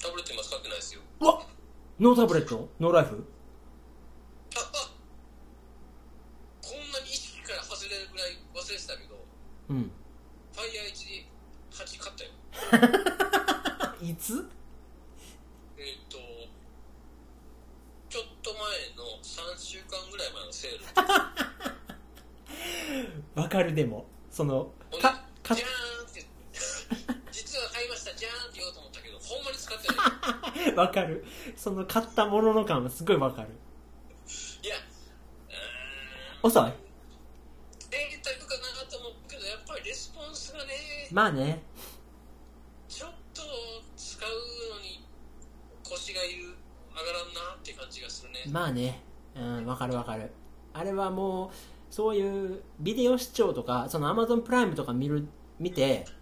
[0.00, 1.00] タブレット今使ってないですよ。
[1.20, 1.42] うわ
[2.00, 3.24] No tablet？No life？
[4.56, 4.90] あ、あ
[6.62, 9.14] こんなに意識から外れるぐらい忘れてたけど、
[9.70, 9.90] うん
[10.54, 11.26] ファイヤー1
[11.72, 12.30] 8買ったよ。
[14.10, 14.46] いつ？
[15.78, 16.18] えっ、と、
[18.08, 18.60] ちょっと前
[18.96, 20.84] の3週間ぐらい前のセール。
[23.40, 25.54] わかるでもそのかか
[30.76, 31.24] わかる。
[31.56, 33.48] その買ったものの感はすごいわかる。
[34.62, 34.76] いや、
[36.42, 36.62] う遅い？
[36.62, 36.70] ーん、
[37.90, 41.62] データいくかなと思うけど、やっぱりレスポンスがね、まあね。
[42.88, 43.42] ちょっと
[43.96, 44.28] 使う
[44.74, 45.04] のに
[45.88, 48.44] 腰がいる、上がらんなって感じがするね。
[48.50, 49.02] まあね。
[49.34, 50.30] うんわかるわかる。
[50.74, 51.50] あれはもう
[51.90, 55.26] そういうビデオ視聴とかその Amazon プライムとか見る
[55.58, 56.21] 見てうん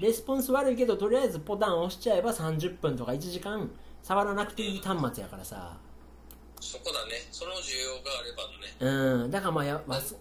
[0.00, 3.70] レスポンス悪いけどとりあえずボタン押しちゃえば30分とか1時間
[4.02, 5.76] 触らなくていい端末やからさ。
[6.60, 9.24] そこだね、その需要があればのね。
[9.24, 9.30] うん。
[9.30, 10.14] だからまあやわす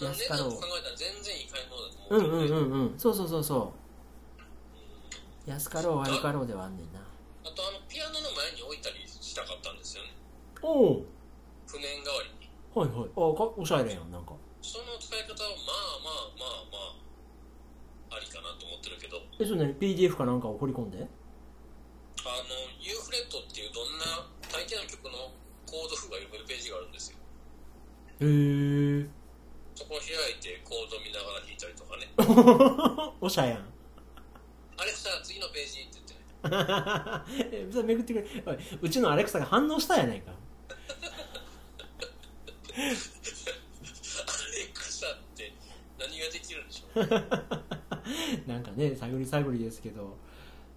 [0.00, 0.50] まあ値安かろう。
[0.50, 2.42] 考えたら全然いい買い物だとうん思う。
[2.42, 2.60] けどね。
[2.60, 2.98] うんうんうん。
[2.98, 3.72] そうそうそうそ
[5.46, 5.50] う。
[5.50, 7.00] 安かろう悪かろうではあんねんな。
[7.00, 10.14] あとあのピアノの前に置いたりしたかったんですよね。
[10.62, 11.06] おお
[11.66, 12.50] 譜面代わりに。
[12.74, 13.10] はいはい。
[13.10, 14.34] あかおしゃれやんなんか。
[14.62, 16.94] その使い方はまあまあまあ
[18.10, 18.67] まあありかなと
[19.40, 20.98] えそれね PDF かなんかを掘り込んで。
[20.98, 24.04] ユーフレットっていうどんな
[24.50, 25.32] 大抵の曲の
[25.66, 27.18] コード譜が読めるページがあるんですよ。
[28.20, 29.06] へえ
[29.74, 33.12] そこを開いてコード見ながら弾いたりとかね。
[33.20, 33.58] おしゃやん。
[34.78, 36.14] アレクサ次のページって言って
[37.44, 37.50] ね。
[37.52, 38.58] えそれ巡ってくれ。
[38.80, 40.32] うちのアレクサが反応したやないか。
[40.32, 40.34] ア
[42.76, 42.96] レ
[44.72, 45.52] クサって
[45.98, 47.67] 何ができるんでしょう？
[48.46, 50.16] なんかね探り探りですけど。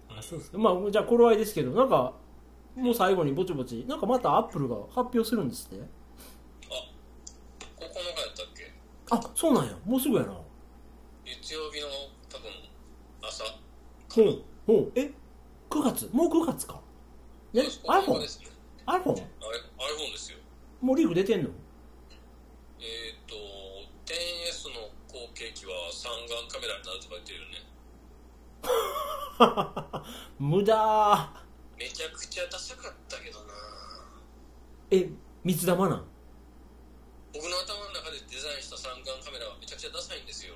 [0.08, 2.12] あそうですまあじゃあ頃合いですけどなんか
[2.76, 5.84] もう最後にぼちぼちなんかまたアップルが発表するんですって？9日
[7.80, 7.90] やっ
[8.36, 8.70] たっけ？
[9.10, 9.74] あそうなんや。
[9.86, 10.38] もうすぐやな。
[11.24, 11.86] 月曜日の
[12.28, 12.50] 多分
[13.22, 13.44] 朝。
[14.14, 14.96] ほうほう。
[14.98, 15.10] え
[15.70, 16.10] 9月？
[16.12, 16.78] もう9月か。
[17.54, 18.20] え9日 iPhone?
[18.20, 18.40] です。
[18.40, 18.46] ね。
[18.86, 18.92] iPhone?
[18.92, 19.22] あれ iPhone
[20.12, 20.38] ですよ。
[20.80, 21.50] もうリーグ出てんの
[22.80, 23.34] えっ、と
[24.04, 24.90] 10S の
[25.42, 27.66] 後継機は三眼カメラになるとか言ってるよね。
[30.38, 31.42] 無駄。
[31.76, 33.52] めちゃくちゃダサかったけどな。
[34.92, 35.10] え
[35.42, 36.06] 三つ玉なん？
[37.34, 40.54] 僕の頭の中でデザインした三眼カメラはめちゃくちゃダサいんですよ。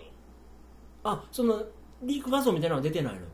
[1.03, 1.67] あその
[2.03, 3.27] リーク画像みたいなのは出てないの？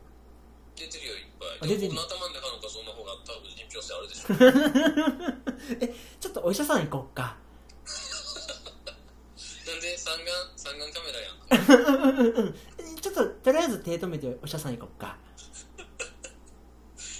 [0.75, 1.93] 出てるよいっぱあ出てる。
[1.93, 5.85] 僕の頭の中の画像の方が多分信憑性あるでしょ。
[5.85, 7.37] えちょっとお医者さん行こっか。
[9.67, 10.52] なんで三眼
[13.01, 15.17] ちょっととりあえず手止めてお医者さん行こっか。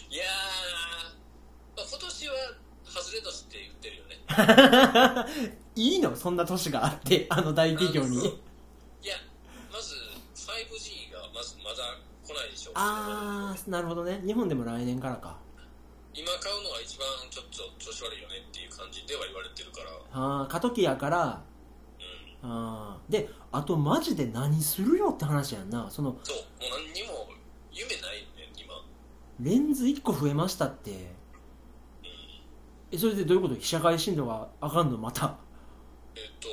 [0.10, 0.28] いやー、
[1.78, 2.34] まあ、今年は
[2.86, 4.18] 外れ年って言ってるよね。
[5.76, 6.16] いいの？
[6.16, 8.18] そんな年があってあの大企業に。
[8.20, 8.22] い
[9.08, 9.16] や
[9.72, 9.96] まず
[10.36, 12.74] 5G がまずまだ来ないでしょう。
[12.74, 14.22] しああなるほどね。
[14.26, 15.38] 日本でも来年からか。
[16.14, 19.90] 今買うのが一番ちょっと調子悪いよねっていう感じでは言われてるから。
[20.14, 21.53] ああ過渡期やからうん
[22.44, 25.90] あーであとマジで何するよって話やんな。
[25.90, 26.46] そのそうもう
[26.86, 27.30] 何にも
[27.72, 28.74] 夢ないよね今。
[29.40, 31.12] レンズ1個増えましたって。
[32.92, 33.56] えそれでどういうこと？
[33.56, 34.98] 被写界深度があかんの？
[34.98, 35.38] また。
[36.16, 36.50] えっと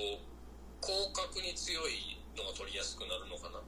[0.86, 3.60] 広角に強いのが取りやすくなるのかな。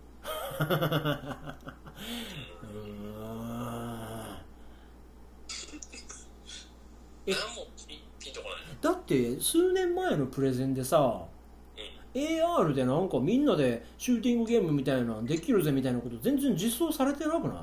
[2.62, 4.39] うーん。
[7.27, 7.35] え。
[8.81, 11.27] だって数年前のプレゼンでさ
[12.15, 17.55] AR でなんかみんなでシューティングゲームみたいなのできるぜみたいなこと全然実装されてなくな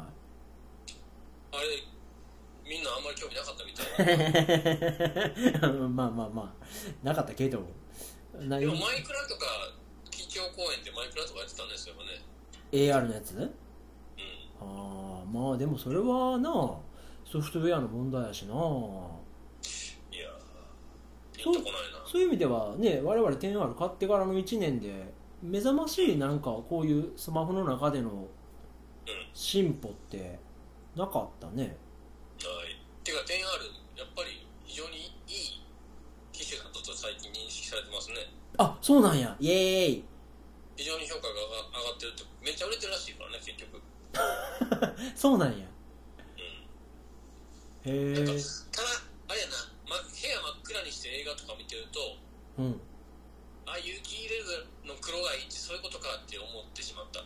[1.51, 1.61] あれ
[2.67, 3.83] みんなあんまり興味なかったみた
[5.63, 7.05] いい まあまあまあ。
[7.05, 7.63] なかったけど。
[8.39, 9.45] なでもマイクラとか
[10.11, 12.01] 基調公園でマイクラとかやってたんですよね。
[12.71, 13.35] AR のやつ？
[13.35, 13.43] うん。
[14.61, 16.51] ああまあでもそれはな
[17.25, 18.53] ソフトウェアの問題やしな
[21.43, 22.01] ピンとこないな。
[22.05, 28.27] そういう意味ではね我々 10R 買ってからの1年で目覚ましいなんかこういうスマホの中での
[29.33, 30.37] 進歩って
[30.95, 31.63] なかったね。
[31.63, 32.79] はい。
[33.03, 35.63] てか 10R やっぱり非常にいい
[36.31, 38.15] 機種だったと最近認識されてますね。
[38.57, 39.35] あそうなんや。
[39.39, 40.03] イエーイ。
[40.75, 43.81] 非常に評価が上がってるってめっちゃ売れてるらしいからね結局。
[45.15, 45.65] そうなんや。
[47.85, 47.91] うん。
[47.91, 48.33] へえただ
[49.27, 49.68] あれやな、ま、
[50.21, 52.17] 部屋真っ暗にして映画とか見てると
[52.57, 52.81] うん。
[53.65, 54.51] あ有機イレブ
[54.85, 57.23] ンの黒がいいってそういうことかって思ってしまった。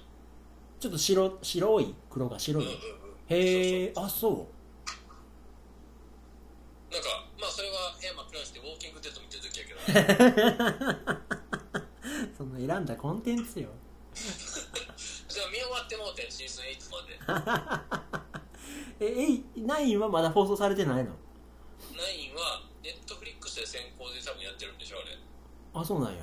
[0.79, 1.95] ちょっと白白い？
[2.09, 2.81] 黒が白い、うんうんうん。
[3.29, 4.31] へえあそう。
[6.93, 9.79] なんかまあそれは部屋真っ暗にしてウォーキングデッド見てる時やけど。
[12.37, 13.69] その選んだコンテンツよ。
[14.13, 17.01] じゃあ見終わってもうてシーズン8ま
[17.79, 18.23] で。
[19.05, 21.11] ええい9はまだ放送されてないの
[21.93, 22.62] ？9は
[23.55, 25.17] ネットフリックスで先行で多分やってるんでしょうね
[25.73, 26.21] あそうなんや。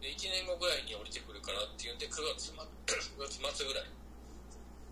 [0.00, 3.84] で1年後ぐらいに降りてくるからっていうんで9月,、ま、9月末ぐらい。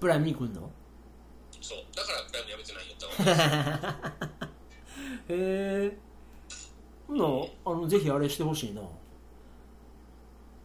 [0.00, 0.70] プライムに来んの？
[1.60, 1.78] そう。
[1.94, 4.38] だからプライムやめてないんやったわ。
[5.28, 5.98] へえ
[7.08, 7.24] ほな
[7.64, 8.82] あのぜひあれしてほしいな。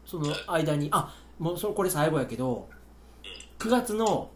[0.05, 0.89] その間に。
[0.91, 2.69] あもうそれこれ最後やけど
[3.57, 4.29] 9月の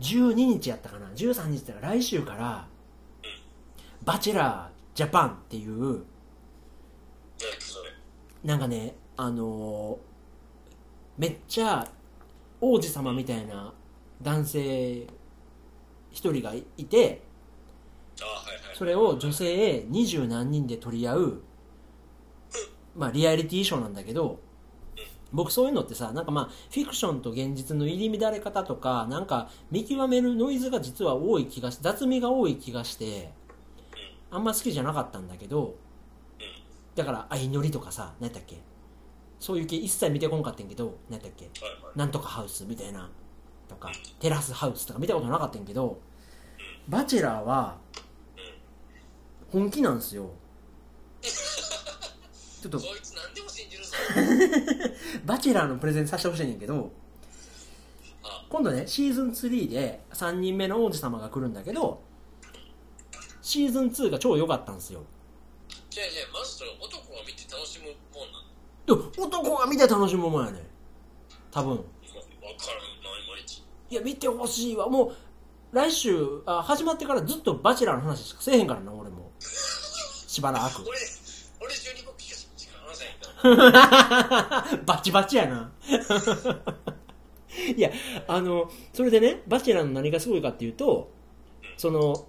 [0.00, 1.08] 12日やったかな。
[1.08, 2.66] 13日だから来週から
[4.04, 6.02] 「バチェラージャパン」っていう
[8.42, 10.08] なんかねあのー
[11.18, 11.88] めっちゃ
[12.60, 13.72] 王子様みたいな
[14.22, 15.06] 男性
[16.10, 17.22] 一人がいて
[18.76, 21.42] それを女性二十何人で取り合う
[22.96, 24.40] まあリアリティショーなんだけど
[25.32, 33.30] 僕そういうのってさなんかまあフィクションと現実の入り乱れ方とかなんか見極めるノイズが実は多い気がし雑味が多い気がして
[34.30, 35.74] あんま好きじゃなかったんだけど
[36.94, 38.58] だから相乗りとかさ何やったっけ？
[39.40, 41.50] そういう系一切見てこんかったんやけど何やったっけ？
[41.94, 43.08] なんとかハウスみたいな
[43.68, 46.00] とかテラスハウスとか見たことなかったんやけど
[46.88, 47.76] バチェラーは
[49.52, 50.30] 本気なんですよ。
[51.22, 52.78] ちょっと。
[52.78, 53.92] こいつ何でも信じるぞ。
[55.24, 56.90] バチェラーのプレゼンさせてほしいねんけど
[58.24, 58.44] あ。
[58.48, 62.02] 今度ねシーズン3で3人目の王子様が来るんだけど
[63.48, 65.00] シーズン2が超良かったんですよ。
[65.88, 67.90] じゃあじゃあまずそれ男が見て楽しむも
[68.26, 68.44] んなん？
[68.44, 70.68] いや男が見て楽しむもんやね
[71.50, 71.76] 多分。
[71.76, 72.54] 分からんない
[73.26, 73.38] ま
[73.90, 74.90] いや見てほしいわ。
[74.90, 75.12] もう
[75.72, 79.32] 来週あ始まってからずっとバチェラーの話しかせえへんからな俺も。
[79.40, 80.82] しばらく。
[80.82, 80.98] 俺
[81.60, 84.78] 俺12個しか話せへんから。
[84.84, 85.72] バチバチやな。
[87.74, 87.90] いや、
[88.28, 91.10] あの、それでね、バチェラーの何がすごいかっていうと、
[91.78, 92.28] その、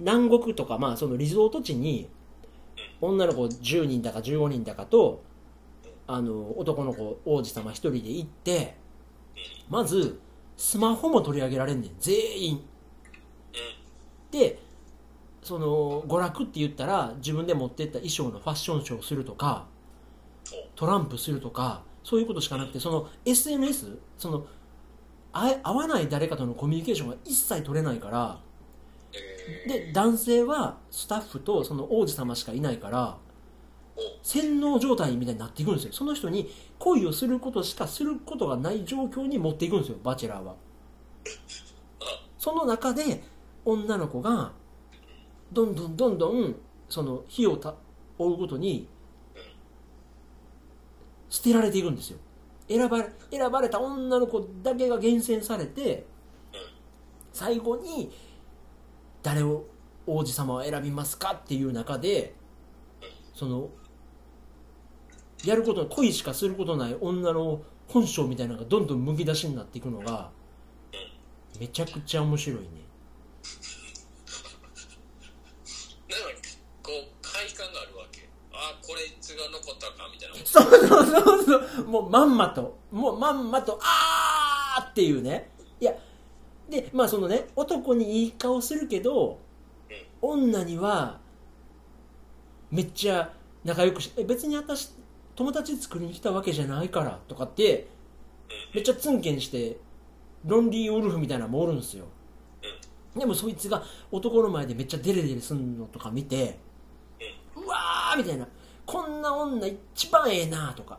[0.00, 2.08] 南国とか、まあ、そのリゾート地に、
[3.00, 5.22] 女の子10人だか15人だかと、
[6.06, 8.76] あの、男の子、王子様1人で行って、
[9.68, 10.20] まず、
[10.56, 12.60] スマホも取り上げられんねん、全員。
[14.30, 14.58] で、
[15.42, 19.66] その、娯楽って言ったら、自分で持ってった衣装のファッションショーをするとか、
[20.74, 24.46] トランプするとかそういうことしかなくてその SNS その
[25.32, 28.47] 会わない誰かとのコミュニケーションが一切取れないからえ
[29.66, 33.18] で男性はスタッフとその王子様しかいないから、
[34.22, 35.92] 洗脳状態みたいになっていくんですよ。
[35.92, 40.54] その人に恋をすることしかすることがない状況に持っていくんですよバチェラーは。
[42.38, 43.22] その中で
[43.64, 44.52] 女の子が
[45.52, 46.54] どんどんどんどん
[46.88, 47.74] その火をた
[48.18, 48.88] 追うごとに
[51.28, 52.18] 捨てられていくんですよ。
[52.68, 56.06] 選ばれ選ばれた女の子だけが厳選されて
[57.32, 58.10] 最後に
[59.22, 59.66] 誰を
[60.06, 62.34] 王子様を選びますかっていう中で
[63.34, 63.68] その
[65.44, 70.30] やること恋しかすることない女の本性みたいなのがどんどんむき出しになっていくのが
[71.58, 72.66] めちゃくちゃ面白いね。
[76.08, 76.36] なのに
[76.82, 78.28] こう快感があるわけ。
[78.52, 80.36] あこれいつが残ったかみたいな。
[80.44, 81.86] そうそうそうそう。
[81.86, 82.78] もうまんまと。
[82.92, 85.50] もうまんまとあーっていうね。
[85.80, 85.92] いや
[86.68, 89.38] でまあそのね男にいい顔するけど
[90.20, 91.18] 女には
[92.70, 93.32] めっちゃ
[93.64, 94.92] 仲良くしえ別に私
[95.34, 97.88] 友達作りに来たわけじゃないからとかって
[98.74, 99.78] めっちゃツンケンして
[100.44, 102.06] ロンリーウルフみたいなのもおるんですよ。
[103.16, 106.58] でもそいつが男の前でめっちゃデレデレすんのとか見て
[107.56, 108.46] うわーみたいな。
[108.86, 110.98] こんな女一番ええなとか。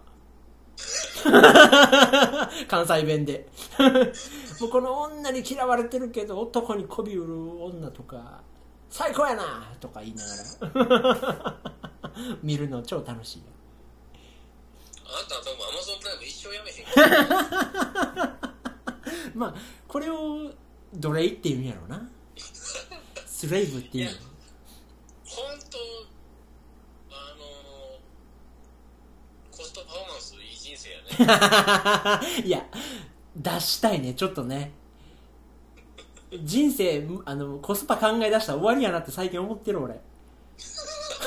[2.68, 3.48] 関西弁で。
[4.60, 8.42] もうこの女に嫌われてるけど男に媚び売る女とか
[8.90, 11.00] 最高やなとか言いなが
[11.44, 11.56] ら。
[12.44, 13.46] 見るの超楽しいよ。
[15.06, 16.84] あんた多分アマゾンプライム一生やめへ
[19.36, 19.40] ん。
[19.40, 19.56] まあ
[19.88, 20.52] これを
[20.94, 22.10] 奴隷って言うんやろうな。
[23.26, 24.18] スレイブって言うの。
[25.24, 25.78] 本当
[27.16, 30.29] あのー、コストパフォーマンス
[32.46, 32.66] いや
[33.36, 34.72] 出したいねちょっとね。
[36.44, 40.00] 人生あのコスパ考え出したら終わりやなって最近思ってる俺。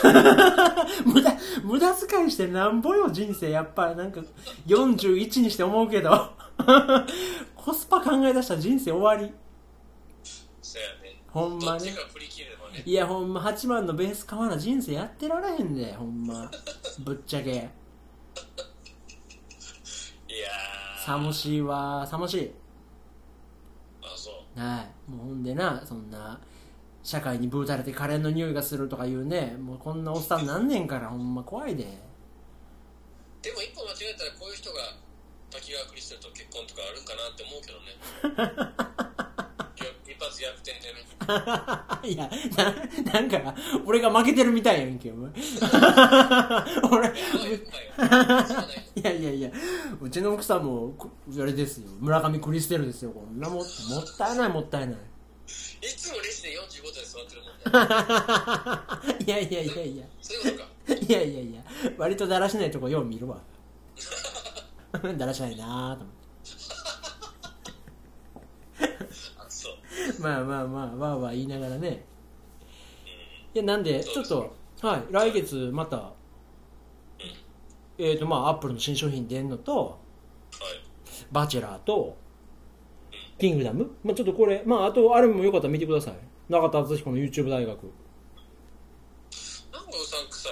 [1.05, 3.51] 無駄無駄遣いしてなんぼよ人生。
[3.51, 4.21] やっぱなんか
[4.67, 6.31] 41にして思うけど。
[7.57, 9.33] コスパ考え出したら人生終わり。
[10.61, 11.23] そうやね。
[11.29, 11.93] ほんまね。
[12.85, 16.51] いやほんま8万のベース買わな人生やってられへんでほんま。
[17.01, 17.69] ぶっちゃけ
[21.05, 22.53] 寂しいわ寂しい
[24.03, 24.61] あそう。
[24.61, 25.11] はい。
[25.11, 26.41] もうほんでなそんな
[27.03, 31.85] 社会にブーたれてカレーの匂いがするとか言うねもうこんなおっさんなんねんからほんま怖いで。
[33.43, 34.79] でも一歩間違えたらこういう人が
[35.51, 38.97] 滝川クリステルと結婚とかあるんかなって思うけどね
[40.43, 41.03] 一発逆転でね
[42.03, 42.17] い。
[42.19, 42.29] や
[43.05, 43.55] ななんか
[43.87, 45.31] 俺が負けてるみたいやんけお前。
[46.91, 49.51] 俺おいや いや いや。
[50.01, 51.89] うちの奥さんもこあれですよ。
[52.01, 53.13] 村上クリステルですよ。
[53.13, 53.67] こんなももっ
[54.19, 54.97] たいないもったいない。
[55.83, 59.25] いつもレジで45度で座ってるもんね。
[59.27, 60.05] いやいやいやいや。
[60.21, 61.01] そういうことか。
[61.01, 61.63] いやいやいや。
[61.99, 63.41] 割とだらしないとこよう見るわ。
[65.17, 66.22] だらしないなぁと思って
[70.21, 72.05] まあまあまあわーわー言いながらね。
[73.55, 76.13] いやなんでちょっとはい来月また
[77.99, 79.99] えっ、ー、とまあアップルの新商品出んのとはい。
[81.31, 82.17] バチェラーと
[83.39, 86.15] キングダム、まあ、ちょっとこれまああとあれもよかったら見てください。
[86.49, 87.83] 中田敦彦の YouTube 大学。
[89.73, 90.49] なんかうさんくさ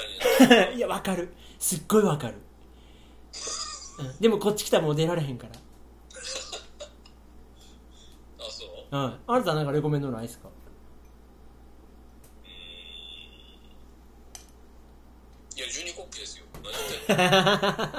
[0.66, 0.74] いね。
[0.78, 1.32] いやわかる。
[1.60, 2.34] すっごいわかる、
[3.98, 5.58] うん、でもこっち来たらもう出られへんからあ
[8.50, 9.02] そううん。
[9.02, 10.48] あなたなんかレコメンドないですか？
[15.56, 16.44] いや十二国旗ですよ。
[16.62, 17.16] 何言ってんの？
[17.16, 17.96] だ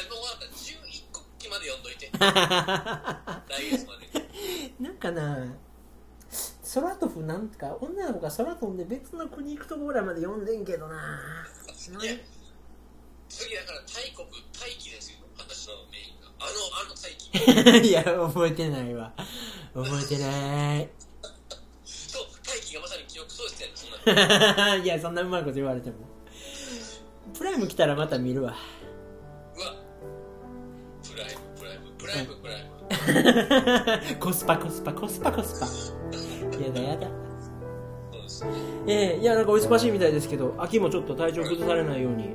[0.00, 2.10] いぶ終わった十一国旗まで読んどいて。
[3.48, 4.04] 来月まで
[4.80, 5.54] なんかな
[6.74, 10.94] 空飛ぶなんか女の子が空飛んで別の国行くとこぐらいまで読んでんけどな。
[12.02, 12.14] いや
[13.28, 15.18] 次だから大国大気ですよ。
[15.38, 16.28] 私のメインが。
[16.36, 17.14] あのあの大
[17.82, 19.14] 気 いや覚えてないわ
[19.74, 20.88] 覚えてない。
[21.84, 24.14] そう大気がまさに記憶喪失やねんそん
[24.56, 25.96] な いやそんなうまいこと言われても。
[27.36, 28.54] プライム来たらまた見るわ。
[29.56, 29.74] うわ。
[31.02, 34.16] プライムプライムプライムプライム。
[34.20, 35.66] コスパコスパコスパコスパ。
[36.62, 37.08] やだやだ。
[38.86, 42.28] ええいやなんかお忙しいみたいですけど秋もちょっと体調崩されないように。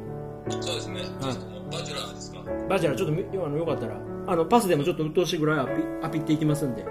[0.49, 1.31] そうですね、バ
[1.83, 2.39] チュラーですか？
[2.67, 3.95] バチェラーちょっとみあのよかったら
[4.27, 5.71] あのパスでもちょっと鬱陶しいぐらいアピ
[6.03, 6.85] アピっていきますんで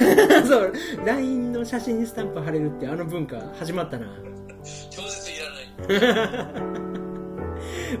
[0.48, 0.72] そう
[1.04, 4.06] LINE の写真にスタンプ貼れるってあの文化始まったな。
[4.90, 5.34] 超絶い
[6.02, 6.60] らない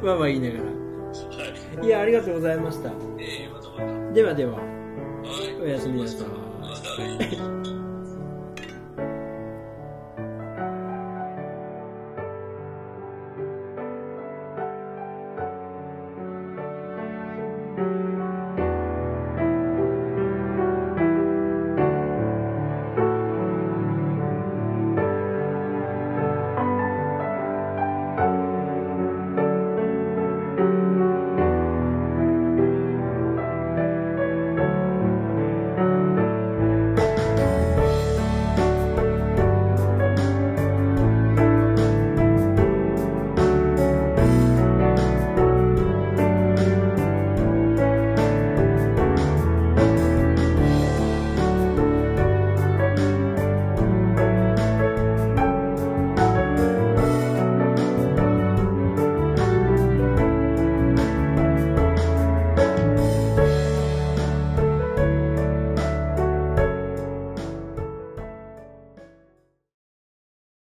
[0.02, 1.76] まあまあ言いながはい。
[1.78, 2.90] らいやありがとうございました。
[3.18, 3.76] ええまたま
[4.08, 4.12] た。
[4.12, 4.52] ではでは。
[4.52, 5.62] はい。
[5.62, 7.59] おやすみなさい